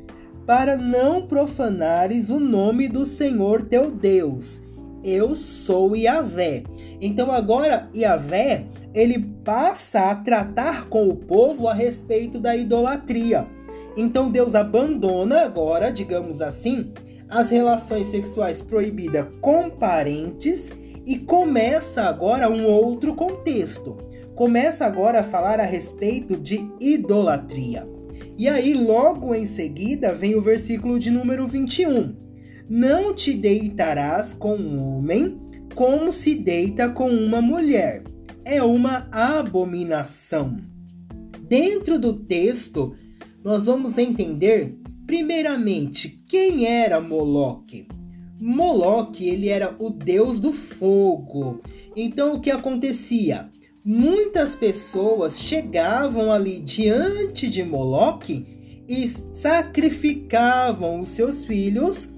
para 0.51 0.75
não 0.75 1.21
profanares 1.21 2.29
o 2.29 2.37
nome 2.37 2.89
do 2.89 3.05
Senhor 3.05 3.61
teu 3.61 3.89
Deus. 3.89 4.61
Eu 5.01 5.33
sou 5.33 5.95
Yahvé. 5.95 6.63
Então 6.99 7.31
agora 7.31 7.87
Yahvé, 7.95 8.65
ele 8.93 9.17
passa 9.45 10.11
a 10.11 10.15
tratar 10.15 10.89
com 10.89 11.07
o 11.07 11.15
povo 11.15 11.69
a 11.69 11.73
respeito 11.73 12.37
da 12.37 12.53
idolatria. 12.53 13.47
Então 13.95 14.29
Deus 14.29 14.53
abandona 14.53 15.39
agora, 15.39 15.89
digamos 15.89 16.41
assim, 16.41 16.91
as 17.29 17.49
relações 17.49 18.07
sexuais 18.07 18.61
proibidas 18.61 19.27
com 19.39 19.69
parentes 19.69 20.69
e 21.05 21.17
começa 21.17 22.01
agora 22.01 22.49
um 22.49 22.65
outro 22.65 23.15
contexto. 23.15 23.97
Começa 24.35 24.85
agora 24.85 25.21
a 25.21 25.23
falar 25.23 25.61
a 25.61 25.65
respeito 25.65 26.35
de 26.35 26.69
idolatria. 26.77 28.00
E 28.41 28.47
aí, 28.49 28.73
logo 28.73 29.35
em 29.35 29.45
seguida, 29.45 30.15
vem 30.15 30.33
o 30.33 30.41
versículo 30.41 30.97
de 30.97 31.11
número 31.11 31.47
21. 31.47 32.15
Não 32.67 33.13
te 33.13 33.35
deitarás 33.35 34.33
com 34.33 34.55
um 34.55 34.81
homem 34.81 35.39
como 35.75 36.11
se 36.11 36.33
deita 36.33 36.89
com 36.89 37.07
uma 37.07 37.39
mulher. 37.39 38.03
É 38.43 38.63
uma 38.63 39.07
abominação. 39.11 40.59
Dentro 41.47 41.99
do 41.99 42.13
texto, 42.13 42.95
nós 43.43 43.67
vamos 43.67 43.99
entender, 43.99 44.75
primeiramente, 45.05 46.09
quem 46.27 46.65
era 46.65 46.99
Moloque. 46.99 47.87
Moloque, 48.39 49.23
ele 49.23 49.49
era 49.49 49.75
o 49.77 49.91
deus 49.91 50.39
do 50.39 50.51
fogo. 50.51 51.61
Então, 51.95 52.33
o 52.33 52.41
que 52.41 52.49
acontecia? 52.49 53.50
Muitas 53.83 54.55
pessoas 54.55 55.39
chegavam 55.39 56.31
ali 56.31 56.59
diante 56.59 57.49
de 57.49 57.63
Moloque 57.63 58.83
e 58.87 59.07
sacrificavam 59.33 60.99
os 60.99 61.09
seus 61.09 61.43
filhos 61.43 62.09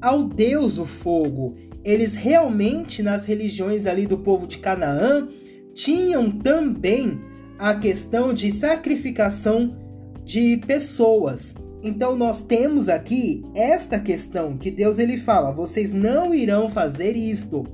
ao 0.00 0.24
deus 0.24 0.78
o 0.78 0.86
fogo. 0.86 1.56
Eles 1.84 2.14
realmente 2.14 3.02
nas 3.02 3.24
religiões 3.24 3.86
ali 3.86 4.06
do 4.06 4.18
povo 4.18 4.46
de 4.46 4.58
Canaã 4.58 5.28
tinham 5.74 6.30
também 6.30 7.20
a 7.58 7.74
questão 7.74 8.32
de 8.32 8.50
sacrificação 8.50 9.76
de 10.24 10.56
pessoas. 10.58 11.54
Então 11.82 12.16
nós 12.16 12.42
temos 12.42 12.88
aqui 12.88 13.44
esta 13.54 13.98
questão 13.98 14.56
que 14.56 14.70
Deus 14.70 14.98
ele 14.98 15.18
fala: 15.18 15.52
vocês 15.52 15.92
não 15.92 16.34
irão 16.34 16.68
fazer 16.68 17.16
isto. 17.16 17.66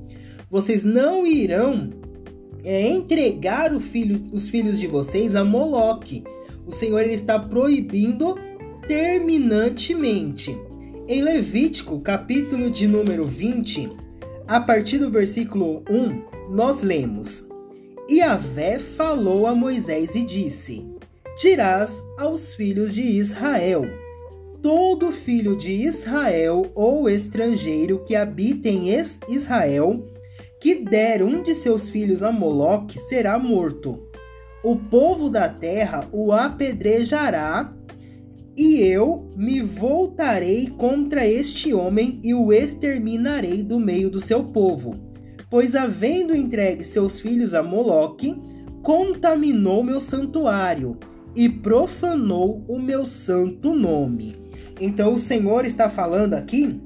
Vocês 0.49 0.83
não 0.83 1.27
irão 1.27 1.91
é 2.63 2.87
entregar 2.87 3.77
filho, 3.79 4.25
os 4.31 4.49
filhos 4.49 4.79
de 4.79 4.87
vocês 4.87 5.35
a 5.35 5.43
Moloque. 5.43 6.23
O 6.65 6.71
Senhor 6.71 7.01
ele 7.01 7.13
está 7.13 7.39
proibindo 7.39 8.35
terminantemente. 8.87 10.57
Em 11.07 11.21
Levítico, 11.21 11.99
capítulo 12.01 12.69
de 12.69 12.87
número 12.87 13.25
20, 13.25 13.91
a 14.47 14.59
partir 14.59 14.97
do 14.97 15.09
versículo 15.09 15.83
1, 15.89 16.53
nós 16.53 16.81
lemos: 16.81 17.47
E 18.07 18.21
Avé 18.21 18.77
falou 18.77 19.47
a 19.47 19.55
Moisés 19.55 20.15
e 20.15 20.23
disse: 20.23 20.85
Dirás 21.41 22.03
aos 22.17 22.53
filhos 22.53 22.93
de 22.93 23.01
Israel: 23.01 23.83
Todo 24.61 25.11
filho 25.11 25.55
de 25.55 25.71
Israel 25.71 26.69
ou 26.75 27.09
estrangeiro 27.09 28.03
que 28.05 28.15
habita 28.15 28.67
em 28.67 28.89
Israel 29.29 30.05
que 30.59 30.75
der 30.75 31.23
um 31.23 31.41
de 31.41 31.55
seus 31.55 31.89
filhos 31.89 32.21
a 32.21 32.31
Moloque 32.31 32.99
será 32.99 33.39
morto. 33.39 34.03
O 34.63 34.75
povo 34.75 35.29
da 35.29 35.47
terra 35.47 36.07
o 36.11 36.33
apedrejará, 36.33 37.73
e 38.57 38.75
eu 38.75 39.31
me 39.37 39.61
voltarei 39.61 40.67
contra 40.67 41.25
este 41.25 41.73
homem 41.73 42.19
e 42.21 42.33
o 42.33 42.51
exterminarei 42.51 43.63
do 43.63 43.79
meio 43.79 44.09
do 44.09 44.19
seu 44.19 44.43
povo. 44.43 44.95
Pois, 45.49 45.75
havendo 45.75 46.35
entregue 46.35 46.83
seus 46.83 47.21
filhos 47.21 47.53
a 47.53 47.63
Moloque, 47.63 48.35
contaminou 48.83 49.81
meu 49.81 50.01
santuário 50.01 50.97
e 51.33 51.47
profanou 51.47 52.65
o 52.67 52.77
meu 52.77 53.05
santo 53.05 53.73
nome. 53.73 54.35
Então, 54.79 55.13
o 55.13 55.17
Senhor 55.17 55.63
está 55.63 55.89
falando 55.89 56.33
aqui, 56.33 56.81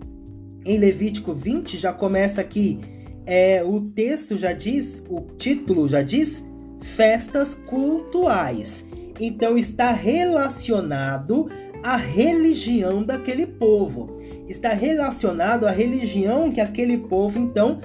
em 0.63 0.77
Levítico 0.77 1.33
20, 1.33 1.75
já 1.77 1.91
começa 1.91 2.39
aqui 2.39 2.79
é, 3.25 3.63
o 3.63 3.81
texto 3.81 4.37
já 4.37 4.53
diz, 4.53 5.03
o 5.09 5.21
título 5.37 5.87
já 5.87 6.01
diz, 6.01 6.43
festas 6.79 7.53
cultuais. 7.53 8.85
Então 9.19 9.57
está 9.57 9.91
relacionado 9.91 11.49
à 11.81 11.95
religião 11.95 13.03
daquele 13.03 13.45
povo. 13.45 14.17
Está 14.47 14.73
relacionado 14.73 15.65
à 15.65 15.71
religião 15.71 16.51
que 16.51 16.59
aquele 16.59 16.97
povo 16.97 17.39
então 17.39 17.79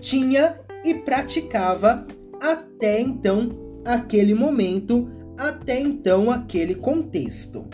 tinha 0.00 0.58
e 0.84 0.94
praticava 0.94 2.06
até 2.40 3.00
então 3.00 3.50
aquele 3.84 4.34
momento, 4.34 5.08
até 5.36 5.80
então 5.80 6.30
aquele 6.30 6.74
contexto. 6.74 7.64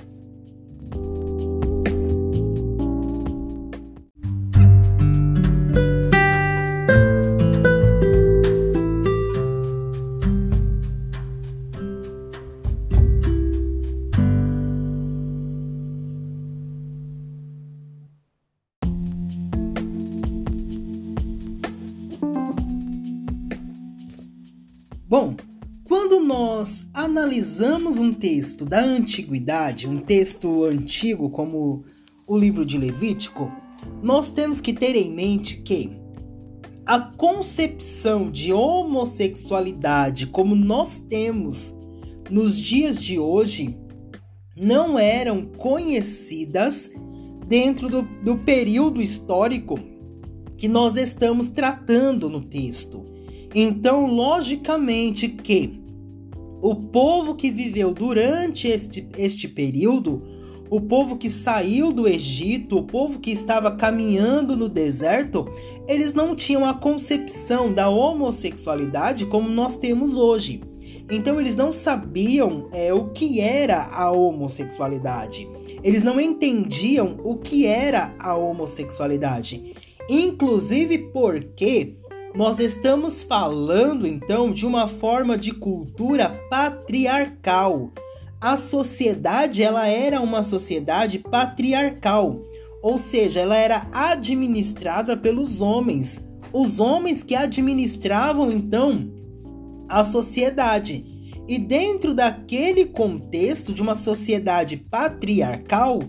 Um 28.08 28.14
texto 28.14 28.64
da 28.64 28.80
antiguidade, 28.80 29.86
um 29.86 29.98
texto 29.98 30.64
antigo 30.64 31.28
como 31.28 31.84
o 32.26 32.38
livro 32.38 32.64
de 32.64 32.78
Levítico, 32.78 33.52
nós 34.02 34.30
temos 34.30 34.62
que 34.62 34.72
ter 34.72 34.96
em 34.96 35.12
mente 35.14 35.60
que 35.60 35.90
a 36.86 36.98
concepção 36.98 38.30
de 38.30 38.50
homossexualidade 38.50 40.26
como 40.28 40.54
nós 40.54 40.98
temos 40.98 41.78
nos 42.30 42.58
dias 42.58 42.98
de 42.98 43.18
hoje 43.18 43.76
não 44.56 44.98
eram 44.98 45.44
conhecidas 45.44 46.90
dentro 47.46 47.90
do, 47.90 48.02
do 48.24 48.38
período 48.38 49.02
histórico 49.02 49.78
que 50.56 50.66
nós 50.66 50.96
estamos 50.96 51.50
tratando 51.50 52.30
no 52.30 52.40
texto. 52.40 53.04
Então, 53.54 54.06
logicamente 54.06 55.28
que 55.28 55.77
o 56.60 56.74
povo 56.74 57.34
que 57.34 57.50
viveu 57.50 57.92
durante 57.92 58.68
este, 58.68 59.08
este 59.16 59.46
período, 59.48 60.22
o 60.70 60.80
povo 60.80 61.16
que 61.16 61.30
saiu 61.30 61.92
do 61.92 62.06
Egito, 62.06 62.78
o 62.78 62.82
povo 62.82 63.20
que 63.20 63.30
estava 63.30 63.72
caminhando 63.76 64.56
no 64.56 64.68
deserto, 64.68 65.48
eles 65.86 66.12
não 66.12 66.34
tinham 66.34 66.64
a 66.64 66.74
concepção 66.74 67.72
da 67.72 67.88
homossexualidade 67.88 69.26
como 69.26 69.48
nós 69.48 69.76
temos 69.76 70.16
hoje. 70.16 70.60
Então 71.10 71.40
eles 71.40 71.56
não 71.56 71.72
sabiam 71.72 72.68
é, 72.70 72.92
o 72.92 73.08
que 73.08 73.40
era 73.40 73.84
a 73.84 74.10
homossexualidade. 74.10 75.48
Eles 75.82 76.02
não 76.02 76.20
entendiam 76.20 77.16
o 77.24 77.36
que 77.36 77.64
era 77.66 78.14
a 78.18 78.36
homossexualidade. 78.36 79.74
Inclusive 80.10 80.98
porque 81.12 81.96
nós 82.34 82.58
estamos 82.58 83.22
falando 83.22 84.06
então 84.06 84.52
de 84.52 84.66
uma 84.66 84.86
forma 84.86 85.36
de 85.36 85.52
cultura 85.52 86.28
patriarcal. 86.50 87.90
A 88.40 88.56
sociedade 88.56 89.62
ela 89.62 89.86
era 89.86 90.20
uma 90.20 90.42
sociedade 90.42 91.18
patriarcal, 91.18 92.40
ou 92.82 92.98
seja, 92.98 93.40
ela 93.40 93.56
era 93.56 93.88
administrada 93.92 95.16
pelos 95.16 95.60
homens. 95.60 96.28
Os 96.52 96.78
homens 96.78 97.22
que 97.22 97.34
administravam 97.34 98.52
então 98.52 99.10
a 99.88 100.04
sociedade. 100.04 101.04
E 101.48 101.58
dentro 101.58 102.14
daquele 102.14 102.84
contexto 102.84 103.72
de 103.72 103.80
uma 103.80 103.94
sociedade 103.94 104.76
patriarcal, 104.76 106.00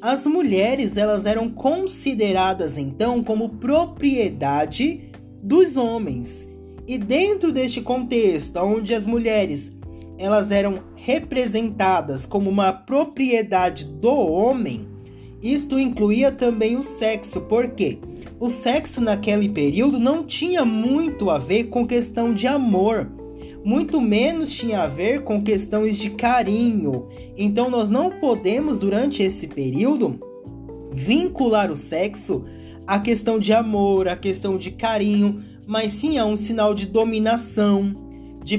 as 0.00 0.26
mulheres 0.26 0.96
elas 0.96 1.24
eram 1.24 1.48
consideradas 1.48 2.76
então 2.76 3.22
como 3.22 3.48
propriedade 3.50 5.07
dos 5.42 5.76
homens. 5.76 6.48
E 6.86 6.96
dentro 6.96 7.52
deste 7.52 7.80
contexto, 7.80 8.58
onde 8.60 8.94
as 8.94 9.06
mulheres 9.06 9.76
elas 10.18 10.50
eram 10.50 10.80
representadas 10.96 12.26
como 12.26 12.50
uma 12.50 12.72
propriedade 12.72 13.84
do 13.84 14.10
homem, 14.10 14.88
isto 15.40 15.78
incluía 15.78 16.32
também 16.32 16.76
o 16.76 16.82
sexo, 16.82 17.42
porque 17.42 17.98
o 18.40 18.48
sexo 18.48 19.00
naquele 19.00 19.48
período 19.48 19.98
não 19.98 20.24
tinha 20.24 20.64
muito 20.64 21.30
a 21.30 21.38
ver 21.38 21.64
com 21.64 21.86
questão 21.86 22.34
de 22.34 22.48
amor 22.48 23.08
muito 23.64 24.00
menos 24.00 24.50
tinha 24.50 24.82
a 24.82 24.86
ver 24.86 25.24
com 25.24 25.42
questões 25.42 25.98
de 25.98 26.10
carinho. 26.10 27.06
Então 27.36 27.68
nós 27.68 27.90
não 27.90 28.10
podemos, 28.10 28.78
durante 28.78 29.22
esse 29.22 29.46
período, 29.46 30.18
vincular 30.92 31.70
o 31.70 31.76
sexo 31.76 32.44
à 32.88 32.98
questão 32.98 33.38
de 33.38 33.52
amor, 33.52 34.08
à 34.08 34.16
questão 34.16 34.56
de 34.56 34.70
carinho, 34.70 35.44
mas 35.66 35.92
sim 35.92 36.16
a 36.16 36.24
um 36.24 36.36
sinal 36.36 36.72
de 36.72 36.86
dominação, 36.86 37.94
de 38.42 38.56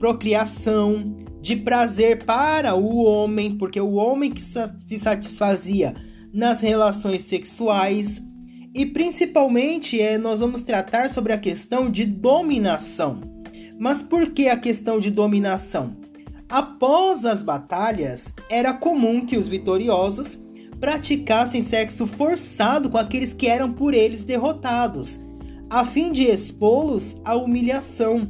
procriação, 0.00 1.16
de 1.40 1.54
prazer 1.54 2.24
para 2.24 2.74
o 2.74 3.04
homem, 3.04 3.52
porque 3.52 3.80
o 3.80 3.92
homem 3.92 4.32
que 4.32 4.42
se 4.42 4.98
satisfazia 4.98 5.94
nas 6.34 6.60
relações 6.60 7.22
sexuais. 7.22 8.20
E 8.74 8.84
principalmente 8.84 10.00
é, 10.00 10.18
nós 10.18 10.40
vamos 10.40 10.62
tratar 10.62 11.08
sobre 11.08 11.32
a 11.32 11.38
questão 11.38 11.88
de 11.88 12.04
dominação. 12.04 13.20
Mas 13.78 14.02
por 14.02 14.30
que 14.30 14.48
a 14.48 14.56
questão 14.56 14.98
de 14.98 15.08
dominação? 15.08 15.96
Após 16.48 17.24
as 17.24 17.44
batalhas, 17.44 18.34
era 18.50 18.72
comum 18.72 19.24
que 19.24 19.36
os 19.36 19.46
vitoriosos 19.46 20.41
praticassem 20.82 21.62
sexo 21.62 22.08
forçado 22.08 22.90
com 22.90 22.98
aqueles 22.98 23.32
que 23.32 23.46
eram 23.46 23.70
por 23.70 23.94
eles 23.94 24.24
derrotados, 24.24 25.20
a 25.70 25.84
fim 25.84 26.10
de 26.10 26.24
expô-los 26.24 27.20
à 27.24 27.36
humilhação, 27.36 28.26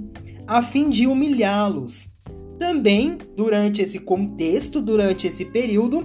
a 0.46 0.62
fim 0.62 0.90
de 0.90 1.06
humilhá-los. 1.06 2.10
Também, 2.58 3.16
durante 3.34 3.80
esse 3.80 4.00
contexto, 4.00 4.82
durante 4.82 5.26
esse 5.26 5.46
período, 5.46 6.04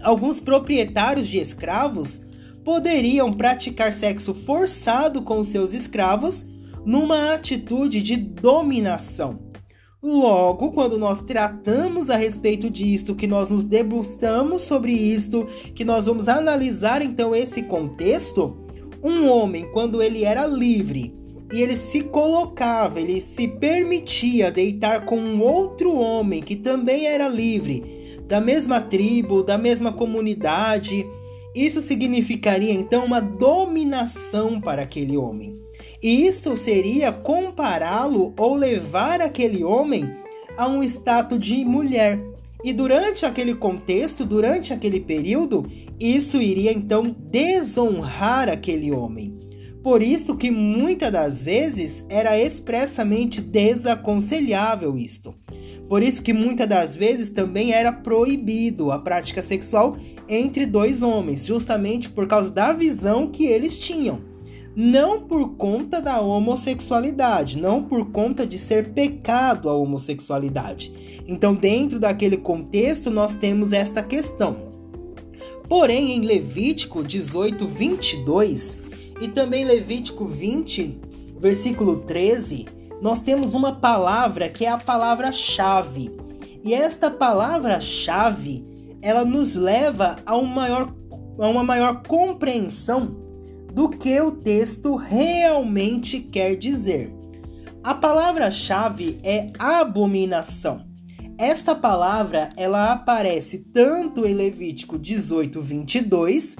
alguns 0.00 0.38
proprietários 0.38 1.26
de 1.26 1.38
escravos 1.40 2.24
poderiam 2.64 3.32
praticar 3.32 3.90
sexo 3.90 4.32
forçado 4.32 5.22
com 5.22 5.42
seus 5.42 5.74
escravos 5.74 6.46
numa 6.86 7.34
atitude 7.34 8.00
de 8.00 8.14
dominação. 8.14 9.43
Logo, 10.06 10.70
quando 10.72 10.98
nós 10.98 11.22
tratamos 11.22 12.10
a 12.10 12.16
respeito 12.16 12.68
disso, 12.68 13.14
que 13.14 13.26
nós 13.26 13.48
nos 13.48 13.64
debruçamos 13.64 14.60
sobre 14.60 14.92
isto, 14.92 15.46
que 15.74 15.82
nós 15.82 16.04
vamos 16.04 16.28
analisar 16.28 17.00
então 17.00 17.34
esse 17.34 17.62
contexto, 17.62 18.54
um 19.02 19.26
homem, 19.26 19.66
quando 19.72 20.02
ele 20.02 20.22
era 20.22 20.46
livre 20.46 21.14
e 21.50 21.62
ele 21.62 21.74
se 21.74 22.02
colocava, 22.02 23.00
ele 23.00 23.18
se 23.18 23.48
permitia 23.48 24.52
deitar 24.52 25.06
com 25.06 25.16
um 25.18 25.40
outro 25.40 25.96
homem 25.96 26.42
que 26.42 26.56
também 26.56 27.06
era 27.06 27.26
livre, 27.26 28.18
da 28.28 28.42
mesma 28.42 28.82
tribo, 28.82 29.42
da 29.42 29.56
mesma 29.56 29.90
comunidade, 29.90 31.06
isso 31.54 31.80
significaria 31.80 32.74
então 32.74 33.06
uma 33.06 33.22
dominação 33.22 34.60
para 34.60 34.82
aquele 34.82 35.16
homem. 35.16 35.63
E 36.02 36.26
isso 36.26 36.56
seria 36.56 37.12
compará-lo 37.12 38.34
ou 38.36 38.54
levar 38.54 39.20
aquele 39.20 39.64
homem 39.64 40.08
a 40.56 40.68
um 40.68 40.82
status 40.82 41.38
de 41.38 41.64
mulher. 41.64 42.20
E 42.62 42.72
durante 42.72 43.26
aquele 43.26 43.54
contexto, 43.54 44.24
durante 44.24 44.72
aquele 44.72 45.00
período, 45.00 45.70
isso 46.00 46.40
iria 46.40 46.72
então 46.72 47.14
desonrar 47.18 48.48
aquele 48.48 48.90
homem. 48.90 49.38
Por 49.82 50.02
isso 50.02 50.34
que 50.34 50.50
muitas 50.50 51.12
das 51.12 51.42
vezes 51.42 52.06
era 52.08 52.38
expressamente 52.38 53.42
desaconselhável 53.42 54.96
isto. 54.96 55.34
Por 55.88 56.02
isso 56.02 56.22
que 56.22 56.32
muitas 56.32 56.66
das 56.66 56.96
vezes 56.96 57.28
também 57.28 57.72
era 57.72 57.92
proibido 57.92 58.90
a 58.90 58.98
prática 58.98 59.42
sexual 59.42 59.96
entre 60.26 60.64
dois 60.64 61.02
homens, 61.02 61.44
justamente 61.44 62.08
por 62.08 62.26
causa 62.26 62.50
da 62.50 62.72
visão 62.72 63.30
que 63.30 63.44
eles 63.44 63.78
tinham 63.78 64.33
não 64.76 65.20
por 65.20 65.56
conta 65.56 66.00
da 66.00 66.20
homossexualidade, 66.20 67.58
não 67.58 67.82
por 67.82 68.10
conta 68.10 68.46
de 68.46 68.58
ser 68.58 68.92
pecado 68.92 69.68
a 69.68 69.74
homossexualidade. 69.74 71.22
Então, 71.26 71.54
dentro 71.54 72.00
daquele 72.00 72.36
contexto, 72.36 73.10
nós 73.10 73.36
temos 73.36 73.72
esta 73.72 74.02
questão. 74.02 74.74
Porém, 75.68 76.12
em 76.12 76.20
Levítico 76.22 77.04
18, 77.04 77.66
22 77.66 78.82
e 79.20 79.28
também 79.28 79.64
Levítico 79.64 80.26
20, 80.26 81.00
versículo 81.38 82.00
13, 82.00 82.66
nós 83.00 83.20
temos 83.20 83.54
uma 83.54 83.72
palavra 83.72 84.48
que 84.48 84.66
é 84.66 84.70
a 84.70 84.78
palavra-chave. 84.78 86.10
E 86.64 86.74
esta 86.74 87.10
palavra-chave, 87.10 88.64
ela 89.00 89.24
nos 89.24 89.54
leva 89.54 90.16
a, 90.26 90.36
um 90.36 90.46
maior, 90.46 90.92
a 91.38 91.48
uma 91.48 91.62
maior 91.62 92.02
compreensão 92.02 93.23
do 93.74 93.88
que 93.88 94.20
o 94.20 94.30
texto 94.30 94.94
realmente 94.94 96.20
quer 96.20 96.54
dizer. 96.54 97.12
A 97.82 97.92
palavra-chave 97.92 99.18
é 99.24 99.50
abominação. 99.58 100.80
Esta 101.36 101.74
palavra 101.74 102.48
ela 102.56 102.92
aparece 102.92 103.64
tanto 103.72 104.24
em 104.24 104.32
Levítico 104.32 104.96
18, 104.96 105.60
22, 105.60 106.56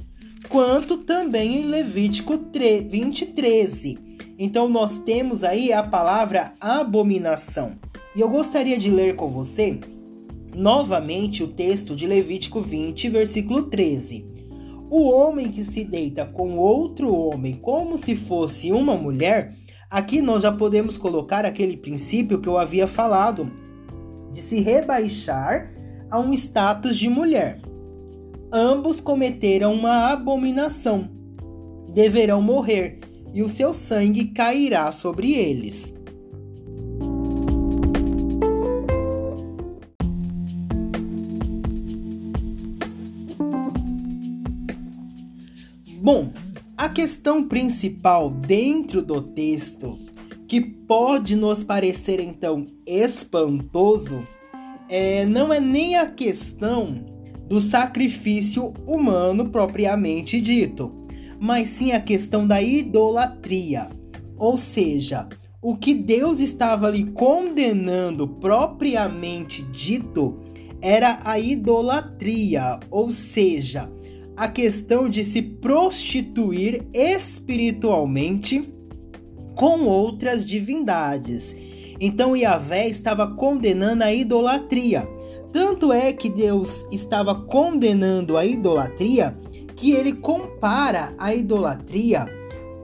quanto 0.48 0.98
também 0.98 1.60
em 1.60 1.66
Levítico 1.66 2.36
20, 2.36 3.26
13. 3.26 3.98
Então 4.36 4.68
nós 4.68 4.98
temos 4.98 5.44
aí 5.44 5.72
a 5.72 5.84
palavra 5.84 6.52
abominação. 6.60 7.78
E 8.16 8.20
eu 8.20 8.28
gostaria 8.28 8.76
de 8.76 8.90
ler 8.90 9.14
com 9.14 9.28
você 9.28 9.78
novamente 10.52 11.44
o 11.44 11.48
texto 11.48 11.94
de 11.94 12.08
Levítico 12.08 12.60
20, 12.60 13.08
versículo 13.08 13.62
13. 13.62 14.33
O 14.90 15.08
homem 15.10 15.50
que 15.50 15.64
se 15.64 15.84
deita 15.84 16.26
com 16.26 16.58
outro 16.58 17.14
homem 17.14 17.54
como 17.54 17.96
se 17.96 18.14
fosse 18.14 18.70
uma 18.70 18.94
mulher, 18.96 19.54
aqui 19.90 20.20
nós 20.20 20.42
já 20.42 20.52
podemos 20.52 20.98
colocar 20.98 21.44
aquele 21.44 21.76
princípio 21.76 22.40
que 22.40 22.48
eu 22.48 22.58
havia 22.58 22.86
falado, 22.86 23.50
de 24.30 24.42
se 24.42 24.60
rebaixar 24.60 25.70
a 26.10 26.18
um 26.18 26.32
status 26.32 26.98
de 26.98 27.08
mulher. 27.08 27.60
Ambos 28.52 29.00
cometeram 29.00 29.72
uma 29.72 30.12
abominação, 30.12 31.08
deverão 31.92 32.42
morrer, 32.42 33.00
e 33.32 33.42
o 33.42 33.48
seu 33.48 33.74
sangue 33.74 34.26
cairá 34.26 34.92
sobre 34.92 35.32
eles. 35.32 35.94
Bom, 46.04 46.34
a 46.76 46.86
questão 46.86 47.48
principal 47.48 48.28
dentro 48.28 49.00
do 49.00 49.22
texto, 49.22 49.98
que 50.46 50.60
pode 50.60 51.34
nos 51.34 51.64
parecer 51.64 52.20
então 52.20 52.66
espantoso, 52.86 54.22
é, 54.86 55.24
não 55.24 55.50
é 55.50 55.58
nem 55.58 55.96
a 55.96 56.06
questão 56.06 57.06
do 57.48 57.58
sacrifício 57.58 58.74
humano 58.86 59.48
propriamente 59.48 60.38
dito, 60.42 60.94
mas 61.40 61.70
sim 61.70 61.92
a 61.92 62.00
questão 62.00 62.46
da 62.46 62.60
idolatria. 62.60 63.88
Ou 64.36 64.58
seja, 64.58 65.26
o 65.62 65.74
que 65.74 65.94
Deus 65.94 66.38
estava 66.38 66.86
ali 66.86 67.12
condenando 67.12 68.28
propriamente 68.28 69.62
dito 69.72 70.38
era 70.82 71.18
a 71.24 71.38
idolatria, 71.38 72.78
ou 72.90 73.10
seja, 73.10 73.90
a 74.36 74.48
questão 74.48 75.08
de 75.08 75.22
se 75.22 75.40
prostituir 75.40 76.86
espiritualmente 76.92 78.72
com 79.54 79.84
outras 79.84 80.44
divindades. 80.44 81.54
Então 82.00 82.36
Yahvé 82.36 82.88
estava 82.88 83.26
condenando 83.34 84.02
a 84.02 84.12
idolatria. 84.12 85.08
Tanto 85.52 85.92
é 85.92 86.12
que 86.12 86.28
Deus 86.28 86.84
estava 86.90 87.34
condenando 87.34 88.36
a 88.36 88.44
idolatria 88.44 89.38
que 89.76 89.92
ele 89.92 90.12
compara 90.12 91.14
a 91.18 91.34
idolatria 91.34 92.26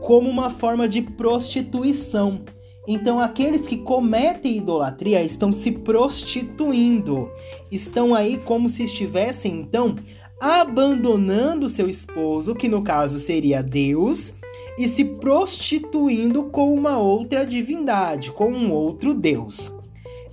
como 0.01 0.29
uma 0.29 0.51
forma 0.51 0.89
de 0.89 1.03
prostituição. 1.03 2.43
Então, 2.89 3.21
aqueles 3.21 3.67
que 3.67 3.77
cometem 3.77 4.57
idolatria 4.57 5.23
estão 5.23 5.53
se 5.53 5.71
prostituindo, 5.71 7.31
estão 7.71 8.15
aí 8.15 8.39
como 8.39 8.69
se 8.69 8.85
estivessem 8.85 9.61
então 9.61 9.97
abandonando 10.41 11.69
seu 11.69 11.87
esposo, 11.87 12.55
que 12.55 12.69
no 12.69 12.83
caso 12.83 13.21
seria 13.21 13.63
Deus, 13.63 14.33
e 14.79 14.89
se 14.89 15.05
prostituindo 15.05 16.45
com 16.45 16.73
uma 16.73 16.99
outra 16.99 17.45
divindade, 17.45 18.33
com 18.33 18.51
um 18.51 18.73
outro 18.73 19.13
Deus. 19.13 19.71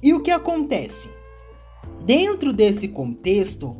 E 0.01 0.13
o 0.13 0.21
que 0.21 0.31
acontece? 0.31 1.09
Dentro 2.05 2.53
desse 2.53 2.87
contexto, 2.87 3.75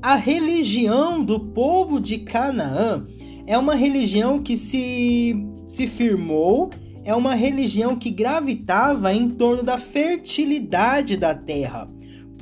a 0.00 0.14
religião 0.14 1.24
do 1.24 1.40
povo 1.40 2.00
de 2.00 2.18
Canaã 2.18 3.04
é 3.44 3.58
uma 3.58 3.74
religião 3.74 4.40
que 4.40 4.56
se, 4.56 5.34
se 5.66 5.88
firmou, 5.88 6.70
é 7.04 7.12
uma 7.12 7.34
religião 7.34 7.96
que 7.96 8.10
gravitava 8.10 9.12
em 9.12 9.28
torno 9.28 9.64
da 9.64 9.78
fertilidade 9.78 11.16
da 11.16 11.34
terra 11.34 11.88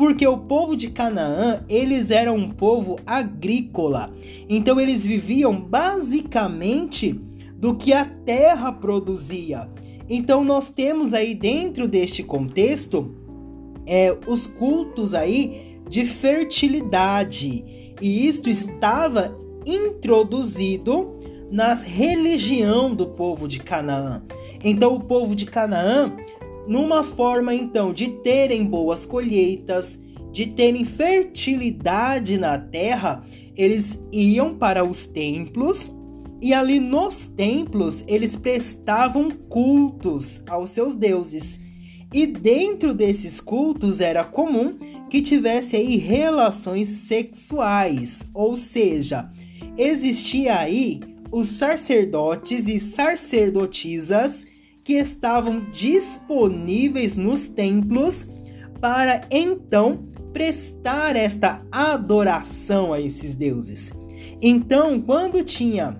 porque 0.00 0.26
o 0.26 0.38
povo 0.38 0.74
de 0.74 0.88
Canaã, 0.88 1.62
eles 1.68 2.10
eram 2.10 2.34
um 2.34 2.48
povo 2.48 2.98
agrícola. 3.04 4.10
Então 4.48 4.80
eles 4.80 5.04
viviam 5.04 5.60
basicamente 5.60 7.12
do 7.54 7.74
que 7.74 7.92
a 7.92 8.06
terra 8.06 8.72
produzia. 8.72 9.68
Então 10.08 10.42
nós 10.42 10.70
temos 10.70 11.12
aí 11.12 11.34
dentro 11.34 11.86
deste 11.86 12.22
contexto 12.22 13.14
é, 13.86 14.16
os 14.26 14.46
cultos 14.46 15.12
aí 15.12 15.82
de 15.86 16.06
fertilidade. 16.06 17.92
E 18.00 18.26
isto 18.26 18.48
estava 18.48 19.36
introduzido 19.66 21.18
na 21.50 21.74
religião 21.74 22.94
do 22.94 23.06
povo 23.06 23.46
de 23.46 23.58
Canaã. 23.58 24.22
Então 24.64 24.94
o 24.94 25.00
povo 25.00 25.34
de 25.34 25.44
Canaã 25.44 26.10
numa 26.66 27.02
forma 27.02 27.54
então 27.54 27.92
de 27.92 28.08
terem 28.22 28.64
boas 28.64 29.04
colheitas, 29.04 29.98
de 30.32 30.46
terem 30.46 30.84
fertilidade 30.84 32.38
na 32.38 32.58
terra, 32.58 33.24
eles 33.56 33.98
iam 34.12 34.54
para 34.54 34.84
os 34.84 35.06
templos 35.06 35.92
e 36.40 36.54
ali 36.54 36.80
nos 36.80 37.26
templos 37.26 38.04
eles 38.06 38.36
prestavam 38.36 39.30
cultos 39.30 40.42
aos 40.48 40.70
seus 40.70 40.96
deuses. 40.96 41.58
E 42.12 42.26
dentro 42.26 42.92
desses 42.92 43.40
cultos 43.40 44.00
era 44.00 44.24
comum 44.24 44.76
que 45.08 45.20
tivesse 45.20 45.76
aí 45.76 45.96
relações 45.96 46.88
sexuais, 46.88 48.28
ou 48.32 48.56
seja, 48.56 49.30
existia 49.76 50.58
aí 50.58 51.00
os 51.30 51.46
sacerdotes 51.46 52.68
e 52.68 52.80
sacerdotisas 52.80 54.46
que 54.84 54.94
estavam 54.94 55.68
disponíveis 55.70 57.16
nos 57.16 57.48
templos 57.48 58.30
para 58.80 59.26
então 59.30 60.08
prestar 60.32 61.16
esta 61.16 61.62
adoração 61.70 62.92
a 62.92 63.00
esses 63.00 63.34
deuses. 63.34 63.92
Então, 64.40 65.00
quando 65.00 65.44
tinha 65.44 65.98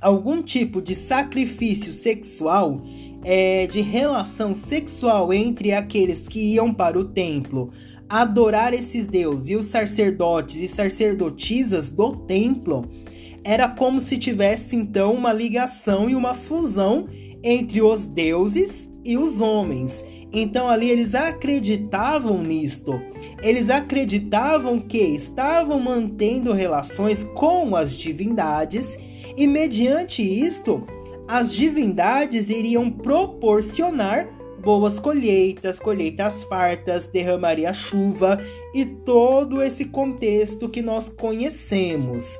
algum 0.00 0.42
tipo 0.42 0.82
de 0.82 0.94
sacrifício 0.94 1.92
sexual, 1.92 2.80
é, 3.24 3.68
de 3.68 3.80
relação 3.80 4.52
sexual 4.52 5.32
entre 5.32 5.72
aqueles 5.72 6.26
que 6.26 6.54
iam 6.54 6.72
para 6.72 6.98
o 6.98 7.04
templo 7.04 7.70
adorar 8.08 8.74
esses 8.74 9.06
deuses 9.06 9.48
e 9.48 9.56
os 9.56 9.66
sacerdotes 9.66 10.56
e 10.56 10.68
sacerdotisas 10.68 11.90
do 11.90 12.16
templo, 12.16 12.86
era 13.44 13.68
como 13.68 14.00
se 14.00 14.18
tivesse 14.18 14.76
então 14.76 15.14
uma 15.14 15.32
ligação 15.32 16.10
e 16.10 16.14
uma 16.14 16.34
fusão 16.34 17.06
entre 17.42 17.82
os 17.82 18.04
deuses 18.04 18.90
e 19.04 19.16
os 19.16 19.40
homens. 19.40 20.04
Então 20.32 20.68
ali 20.68 20.88
eles 20.90 21.14
acreditavam 21.14 22.42
nisto. 22.42 23.00
Eles 23.42 23.70
acreditavam 23.70 24.78
que 24.78 24.98
estavam 24.98 25.78
mantendo 25.80 26.52
relações 26.52 27.24
com 27.24 27.76
as 27.76 27.94
divindades 27.96 28.98
e 29.36 29.46
mediante 29.46 30.22
isto 30.22 30.86
as 31.28 31.54
divindades 31.54 32.50
iriam 32.50 32.90
proporcionar 32.90 34.28
boas 34.62 34.98
colheitas, 34.98 35.80
colheitas 35.80 36.44
fartas, 36.44 37.08
derramaria 37.08 37.72
chuva 37.72 38.38
e 38.74 38.84
todo 38.84 39.60
esse 39.60 39.86
contexto 39.86 40.68
que 40.68 40.80
nós 40.80 41.08
conhecemos. 41.08 42.38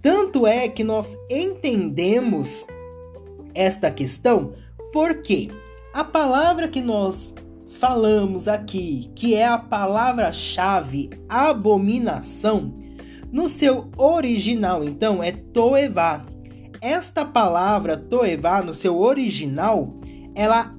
Tanto 0.00 0.46
é 0.46 0.68
que 0.68 0.84
nós 0.84 1.16
entendemos 1.30 2.64
esta 3.54 3.90
questão 3.90 4.52
porque 4.92 5.50
a 5.92 6.04
palavra 6.04 6.68
que 6.68 6.80
nós 6.80 7.34
falamos 7.68 8.46
aqui, 8.46 9.10
que 9.14 9.34
é 9.34 9.46
a 9.46 9.58
palavra-chave 9.58 11.10
abominação, 11.28 12.78
no 13.30 13.48
seu 13.48 13.90
original 13.96 14.84
então 14.84 15.22
é 15.22 15.32
toevá. 15.32 16.24
Esta 16.80 17.24
palavra 17.24 17.96
toevá 17.96 18.62
no 18.62 18.74
seu 18.74 18.98
original, 18.98 19.94
ela 20.34 20.74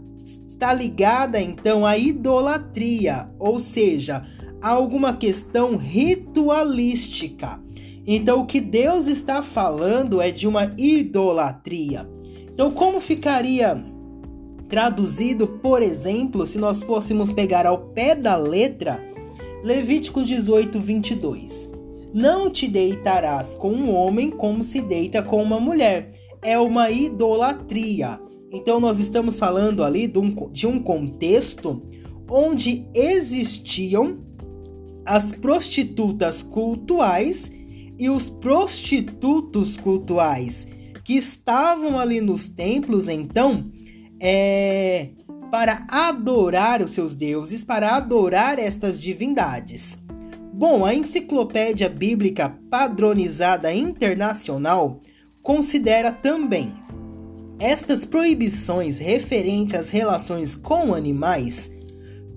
está 0.48 0.74
ligada 0.74 1.42
então 1.42 1.86
à 1.86 1.98
idolatria, 1.98 3.30
ou 3.40 3.58
seja, 3.60 4.24
a 4.62 4.70
alguma 4.70 5.16
questão 5.16 5.76
ritualística. 5.76 7.60
Então 8.06 8.42
o 8.42 8.46
que 8.46 8.62
Deus 8.62 9.08
está 9.08 9.42
falando 9.42 10.22
é 10.22 10.30
de 10.30 10.48
uma 10.48 10.74
idolatria. 10.78 12.08
Então, 12.54 12.70
como 12.70 13.02
ficaria 13.02 13.84
traduzido, 14.70 15.48
por 15.48 15.82
exemplo, 15.82 16.46
se 16.46 16.58
nós 16.60 16.84
fôssemos 16.84 17.32
pegar 17.32 17.66
ao 17.66 17.90
pé 17.90 18.16
da 18.16 18.36
letra 18.36 19.04
Levítico 19.64 20.24
18, 20.24 20.80
22? 20.80 21.72
Não 22.14 22.52
te 22.52 22.68
deitarás 22.68 23.56
com 23.56 23.72
um 23.72 23.92
homem 23.92 24.30
como 24.30 24.62
se 24.64 24.82
deita 24.82 25.24
com 25.24 25.42
uma 25.42 25.60
mulher. 25.60 26.12
É 26.44 26.60
uma 26.60 26.92
idolatria. 26.92 28.20
Então, 28.52 28.80
nós 28.80 29.00
estamos 29.00 29.40
falando 29.40 29.84
ali 29.84 30.06
de 30.06 30.20
um, 30.20 30.30
de 30.50 30.68
um 30.68 30.80
contexto 30.80 31.82
onde 32.30 32.86
existiam 32.94 34.20
as 35.06 35.32
prostitutas 35.32 36.44
cultuais 36.44 37.52
e 37.98 38.10
os 38.10 38.30
prostitutos 38.30 39.76
cultuais 39.76 40.68
que 41.04 41.14
estavam 41.14 42.00
ali 42.00 42.22
nos 42.22 42.48
templos, 42.48 43.08
então, 43.08 43.70
é, 44.20 45.10
para 45.52 45.86
adorar 45.90 46.82
os 46.82 46.92
seus 46.92 47.14
deuses, 47.16 47.64
para 47.64 47.96
adorar 47.96 48.58
estas 48.58 49.00
divindades. 49.00 49.98
Bom, 50.54 50.86
a 50.86 50.94
Enciclopédia 50.94 51.90
Bíblica 51.90 52.50
Padronizada 52.70 53.74
Internacional 53.74 55.02
considera 55.42 56.12
também 56.12 56.72
estas 57.60 58.06
proibições 58.06 58.98
referentes 58.98 59.76
às 59.76 59.90
relações 59.90 60.56
com 60.56 60.94
animais 60.94 61.72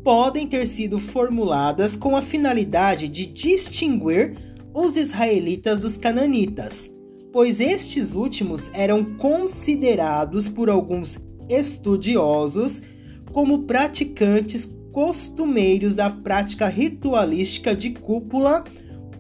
podem 0.06 0.46
ter 0.46 0.66
sido 0.66 1.00
formuladas 1.00 1.96
com 1.96 2.16
a 2.16 2.22
finalidade 2.22 3.08
de 3.08 3.26
distinguir 3.26 4.36
os 4.72 4.94
israelitas 4.94 5.82
dos 5.82 5.96
cananitas, 5.96 6.88
pois 7.37 7.61
estes 7.61 8.14
últimos 8.14 8.70
eram 8.72 9.05
considerados 9.05 10.49
por 10.49 10.70
alguns 10.70 11.18
estudiosos 11.51 12.82
como 13.30 13.64
praticantes 13.64 14.64
costumeiros 14.91 15.95
da 15.95 16.09
prática 16.09 16.66
ritualística 16.66 17.76
de 17.76 17.91
cúpula 17.91 18.64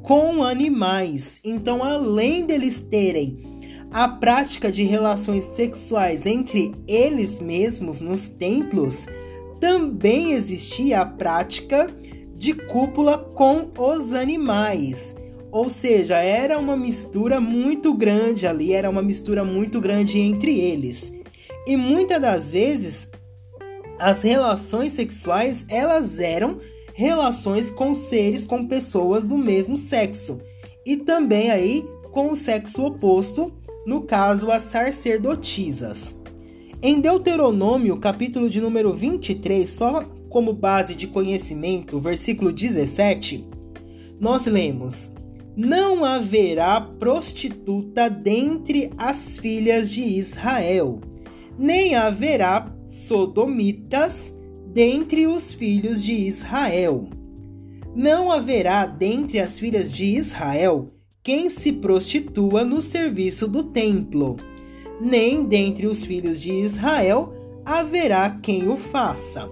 com 0.02 0.42
animais. 0.42 1.42
Então, 1.44 1.84
além 1.84 2.46
deles 2.46 2.80
terem 2.80 3.36
a 3.90 4.08
prática 4.08 4.72
de 4.72 4.82
relações 4.82 5.44
sexuais 5.44 6.24
entre 6.24 6.74
eles 6.88 7.38
mesmos 7.38 8.00
nos 8.00 8.30
templos, 8.30 9.06
também 9.60 10.32
existia 10.32 11.02
a 11.02 11.04
prática 11.04 11.94
de 12.34 12.54
cúpula 12.54 13.18
com 13.18 13.68
os 13.76 14.14
animais. 14.14 15.14
Ou 15.56 15.70
seja, 15.70 16.18
era 16.18 16.58
uma 16.58 16.76
mistura 16.76 17.40
muito 17.40 17.94
grande 17.94 18.46
ali, 18.46 18.74
era 18.74 18.90
uma 18.90 19.00
mistura 19.00 19.42
muito 19.42 19.80
grande 19.80 20.18
entre 20.18 20.60
eles. 20.60 21.14
E 21.66 21.78
muitas 21.78 22.20
das 22.20 22.52
vezes 22.52 23.08
as 23.98 24.20
relações 24.20 24.92
sexuais, 24.92 25.64
elas 25.70 26.20
eram 26.20 26.60
relações 26.92 27.70
com 27.70 27.94
seres, 27.94 28.44
com 28.44 28.66
pessoas 28.68 29.24
do 29.24 29.38
mesmo 29.38 29.78
sexo. 29.78 30.42
E 30.84 30.98
também 30.98 31.50
aí 31.50 31.88
com 32.12 32.30
o 32.30 32.36
sexo 32.36 32.84
oposto, 32.84 33.50
no 33.86 34.02
caso 34.02 34.50
as 34.50 34.60
sacerdotisas. 34.60 36.20
Em 36.82 37.00
Deuteronômio, 37.00 37.96
capítulo 37.96 38.50
de 38.50 38.60
número 38.60 38.92
23, 38.92 39.66
só 39.66 40.04
como 40.28 40.52
base 40.52 40.94
de 40.94 41.06
conhecimento, 41.06 41.98
versículo 41.98 42.52
17, 42.52 43.48
nós 44.20 44.44
lemos: 44.44 45.14
Não 45.56 46.04
haverá 46.04 46.78
prostituta 46.78 48.10
dentre 48.10 48.92
as 48.98 49.38
filhas 49.38 49.90
de 49.90 50.02
Israel, 50.02 51.00
nem 51.58 51.94
haverá 51.94 52.70
sodomitas 52.84 54.34
dentre 54.66 55.26
os 55.26 55.54
filhos 55.54 56.04
de 56.04 56.12
Israel. 56.12 57.08
Não 57.94 58.30
haverá 58.30 58.84
dentre 58.84 59.40
as 59.40 59.58
filhas 59.58 59.90
de 59.90 60.04
Israel 60.04 60.90
quem 61.22 61.48
se 61.48 61.72
prostitua 61.72 62.62
no 62.62 62.78
serviço 62.82 63.48
do 63.48 63.62
templo, 63.62 64.36
nem 65.00 65.42
dentre 65.42 65.86
os 65.86 66.04
filhos 66.04 66.38
de 66.38 66.52
Israel 66.52 67.32
haverá 67.64 68.28
quem 68.28 68.68
o 68.68 68.76
faça. 68.76 69.48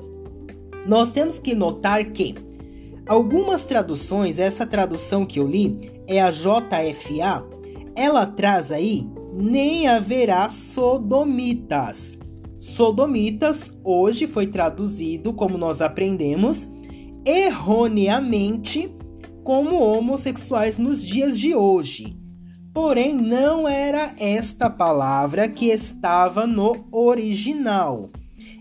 Nós 0.86 1.10
temos 1.10 1.40
que 1.40 1.54
notar 1.54 2.04
que 2.04 2.34
algumas 3.06 3.64
traduções, 3.64 4.38
essa 4.38 4.66
tradução 4.66 5.24
que 5.24 5.40
eu 5.40 5.46
li 5.46 5.93
é 6.06 6.20
a 6.20 6.30
JFA, 6.30 7.44
ela 7.96 8.26
traz 8.26 8.70
aí 8.70 9.06
nem 9.34 9.88
haverá 9.88 10.48
sodomitas. 10.48 12.18
Sodomitas 12.56 13.76
hoje 13.82 14.26
foi 14.26 14.46
traduzido, 14.46 15.32
como 15.32 15.58
nós 15.58 15.80
aprendemos, 15.80 16.70
erroneamente 17.26 18.94
como 19.42 19.76
homossexuais 19.76 20.78
nos 20.78 21.04
dias 21.04 21.38
de 21.38 21.54
hoje. 21.54 22.16
Porém, 22.72 23.14
não 23.14 23.68
era 23.68 24.12
esta 24.18 24.70
palavra 24.70 25.48
que 25.48 25.66
estava 25.66 26.46
no 26.46 26.86
original. 26.90 28.08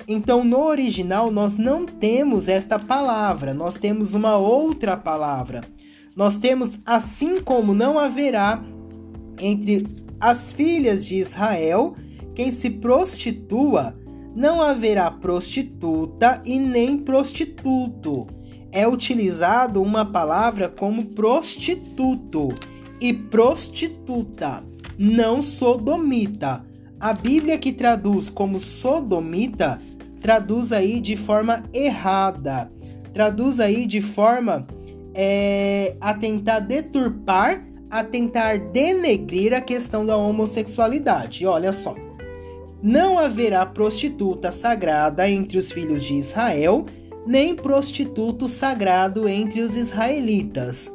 Então, 0.08 0.44
no 0.44 0.60
original, 0.66 1.32
nós 1.32 1.56
não 1.56 1.86
temos 1.86 2.48
esta 2.48 2.78
palavra, 2.78 3.54
nós 3.54 3.76
temos 3.76 4.14
uma 4.14 4.36
outra 4.36 4.98
palavra. 4.98 5.64
Nós 6.16 6.38
temos 6.38 6.78
assim 6.86 7.42
como 7.42 7.74
não 7.74 7.98
haverá 7.98 8.64
entre 9.40 9.88
as 10.20 10.52
filhas 10.52 11.06
de 11.06 11.18
Israel 11.18 11.94
quem 12.36 12.52
se 12.52 12.70
prostitua, 12.70 13.96
não 14.36 14.62
haverá 14.62 15.10
prostituta 15.12 16.42
e 16.46 16.58
nem 16.58 16.98
prostituto. 16.98 18.28
É 18.72 18.88
utilizado 18.88 19.82
uma 19.82 20.04
palavra 20.06 20.68
como 20.68 21.06
prostituto 21.06 22.50
e 23.00 23.14
prostituta, 23.14 24.64
não 24.98 25.42
sodomita. 25.42 26.66
A 27.00 27.14
Bíblia 27.14 27.58
que 27.58 27.72
traduz 27.72 28.30
como 28.30 28.58
sodomita 28.58 29.80
traduz 30.22 30.72
aí 30.72 31.02
de 31.02 31.18
forma 31.18 31.64
errada, 31.74 32.72
traduz 33.14 33.60
aí 33.60 33.86
de 33.86 34.02
forma 34.02 34.66
é, 35.14 35.96
a 36.00 36.14
tentar 36.14 36.60
deturpar, 36.60 37.66
a 37.90 38.04
tentar 38.04 38.58
denegrir 38.58 39.54
a 39.54 39.62
questão 39.62 40.06
da 40.06 40.18
homossexualidade. 40.18 41.46
Olha 41.46 41.72
só. 41.72 41.96
Não 42.82 43.18
haverá 43.18 43.66
prostituta 43.66 44.52
sagrada 44.52 45.30
entre 45.30 45.58
os 45.58 45.72
filhos 45.72 46.04
de 46.04 46.16
Israel, 46.16 46.86
nem 47.26 47.56
prostituto 47.56 48.50
sagrado 48.50 49.30
entre 49.30 49.62
os 49.62 49.76
israelitas. 49.76 50.92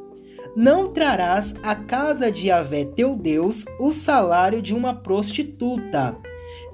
Não 0.55 0.89
trarás 0.93 1.55
à 1.63 1.75
casa 1.75 2.31
de 2.31 2.49
Yahvé 2.49 2.85
teu 2.85 3.17
Deus 3.17 3.65
o 3.79 3.91
salário 3.91 4.61
de 4.61 4.75
uma 4.75 4.93
prostituta, 4.93 6.17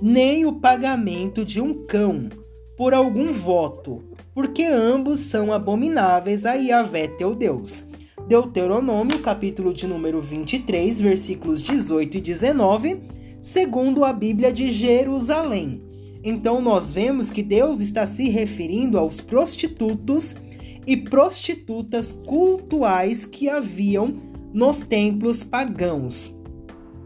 nem 0.00 0.46
o 0.46 0.54
pagamento 0.54 1.44
de 1.44 1.60
um 1.60 1.84
cão 1.86 2.30
por 2.76 2.92
algum 2.92 3.32
voto, 3.32 4.02
porque 4.34 4.64
ambos 4.64 5.20
são 5.20 5.52
abomináveis 5.52 6.44
a 6.44 6.54
Yahvé 6.54 7.06
teu 7.06 7.34
Deus. 7.34 7.84
Deuteronômio, 8.26 9.20
capítulo 9.20 9.72
de 9.72 9.86
número 9.86 10.20
23, 10.20 11.00
versículos 11.00 11.62
18 11.62 12.16
e 12.16 12.20
19, 12.20 13.02
segundo 13.40 14.04
a 14.04 14.12
Bíblia 14.12 14.52
de 14.52 14.72
Jerusalém. 14.72 15.82
Então 16.24 16.60
nós 16.60 16.92
vemos 16.92 17.30
que 17.30 17.42
Deus 17.42 17.80
está 17.80 18.06
se 18.06 18.28
referindo 18.28 18.98
aos 18.98 19.20
prostitutos 19.20 20.34
e 20.86 20.96
prostitutas 20.96 22.12
cultuais 22.26 23.24
que 23.24 23.48
haviam 23.48 24.14
nos 24.52 24.82
templos 24.82 25.44
pagãos. 25.44 26.34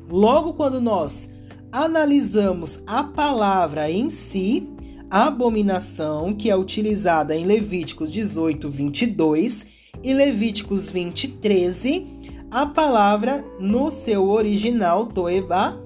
Logo 0.08 0.54
quando 0.54 0.80
nós 0.80 1.28
analisamos 1.72 2.82
a 2.86 3.02
palavra 3.02 3.90
em 3.90 4.08
si, 4.08 4.68
abominação, 5.10 6.34
que 6.34 6.50
é 6.50 6.56
utilizada 6.56 7.34
em 7.34 7.46
Levíticos 7.46 8.10
18, 8.10 8.68
22 8.68 9.66
e 10.02 10.12
Levíticos 10.12 10.90
20, 10.90 11.28
13, 11.28 12.04
a 12.50 12.66
palavra 12.66 13.44
no 13.58 13.90
seu 13.90 14.28
original, 14.28 15.06
toevá, 15.06 15.78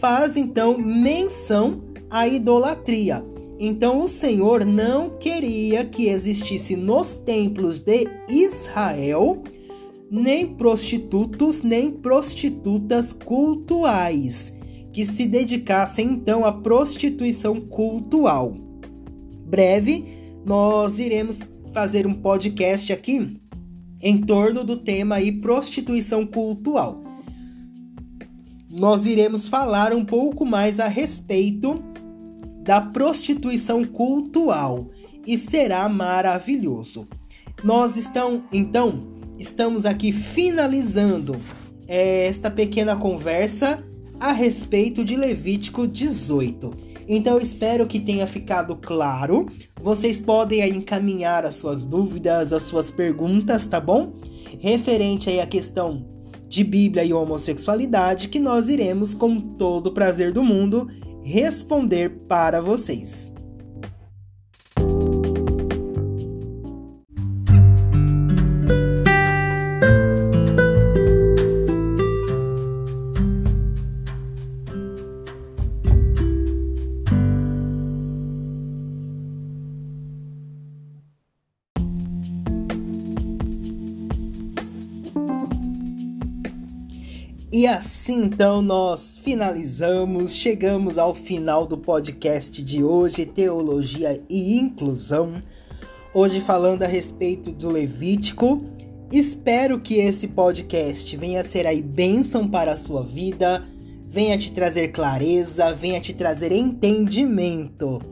faz 0.00 0.36
então 0.36 0.78
menção 0.78 1.82
à 2.10 2.26
idolatria. 2.26 3.24
Então 3.58 4.02
o 4.02 4.08
Senhor 4.08 4.64
não 4.64 5.10
queria 5.18 5.84
que 5.84 6.08
existisse 6.08 6.76
nos 6.76 7.18
templos 7.18 7.78
de 7.78 8.06
Israel 8.28 9.42
nem 10.10 10.46
prostitutos 10.46 11.62
nem 11.62 11.90
prostitutas 11.90 13.12
cultuais 13.12 14.55
que 14.96 15.04
se 15.04 15.26
dedicassem 15.26 16.06
então 16.06 16.42
à 16.46 16.50
prostituição 16.50 17.60
cultual. 17.60 18.54
Breve, 19.44 20.06
nós 20.42 20.98
iremos 20.98 21.40
fazer 21.70 22.06
um 22.06 22.14
podcast 22.14 22.94
aqui 22.94 23.38
em 24.00 24.16
torno 24.16 24.64
do 24.64 24.74
tema 24.74 25.16
aí 25.16 25.32
prostituição 25.32 26.24
cultural. 26.24 27.04
Nós 28.70 29.04
iremos 29.04 29.48
falar 29.48 29.92
um 29.92 30.02
pouco 30.02 30.46
mais 30.46 30.80
a 30.80 30.88
respeito 30.88 31.74
da 32.62 32.80
prostituição 32.80 33.84
cultural 33.84 34.88
e 35.26 35.36
será 35.36 35.86
maravilhoso. 35.90 37.06
Nós 37.62 37.98
estão, 37.98 38.44
então, 38.50 39.08
estamos 39.38 39.84
aqui 39.84 40.10
finalizando 40.10 41.36
é, 41.86 42.26
esta 42.26 42.50
pequena 42.50 42.96
conversa 42.96 43.84
a 44.18 44.32
respeito 44.32 45.04
de 45.04 45.16
Levítico 45.16 45.86
18. 45.86 46.72
Então 47.08 47.34
eu 47.34 47.40
espero 47.40 47.86
que 47.86 48.00
tenha 48.00 48.26
ficado 48.26 48.74
claro. 48.76 49.46
Vocês 49.80 50.18
podem 50.20 50.62
aí 50.62 50.76
encaminhar 50.76 51.44
as 51.44 51.54
suas 51.54 51.84
dúvidas, 51.84 52.52
as 52.52 52.64
suas 52.64 52.90
perguntas, 52.90 53.66
tá 53.66 53.80
bom? 53.80 54.14
Referente 54.58 55.30
aí 55.30 55.40
à 55.40 55.46
questão 55.46 56.04
de 56.48 56.64
Bíblia 56.64 57.04
e 57.04 57.12
homossexualidade, 57.12 58.28
que 58.28 58.38
nós 58.38 58.68
iremos 58.68 59.14
com 59.14 59.38
todo 59.40 59.88
o 59.88 59.92
prazer 59.92 60.32
do 60.32 60.42
mundo 60.42 60.88
responder 61.22 62.10
para 62.28 62.60
vocês. 62.60 63.35
E 87.56 87.66
assim 87.66 88.24
então 88.24 88.60
nós 88.60 89.16
finalizamos, 89.16 90.34
chegamos 90.34 90.98
ao 90.98 91.14
final 91.14 91.66
do 91.66 91.78
podcast 91.78 92.62
de 92.62 92.84
hoje, 92.84 93.24
Teologia 93.24 94.22
e 94.28 94.58
Inclusão. 94.58 95.36
Hoje 96.12 96.38
falando 96.38 96.82
a 96.82 96.86
respeito 96.86 97.50
do 97.50 97.70
Levítico. 97.70 98.62
Espero 99.10 99.80
que 99.80 99.94
esse 99.94 100.28
podcast 100.28 101.16
venha 101.16 101.42
ser 101.42 101.66
aí 101.66 101.80
bênção 101.80 102.46
para 102.46 102.72
a 102.72 102.76
sua 102.76 103.02
vida, 103.02 103.64
venha 104.06 104.36
te 104.36 104.52
trazer 104.52 104.88
clareza, 104.88 105.72
venha 105.72 105.98
te 105.98 106.12
trazer 106.12 106.52
entendimento. 106.52 108.02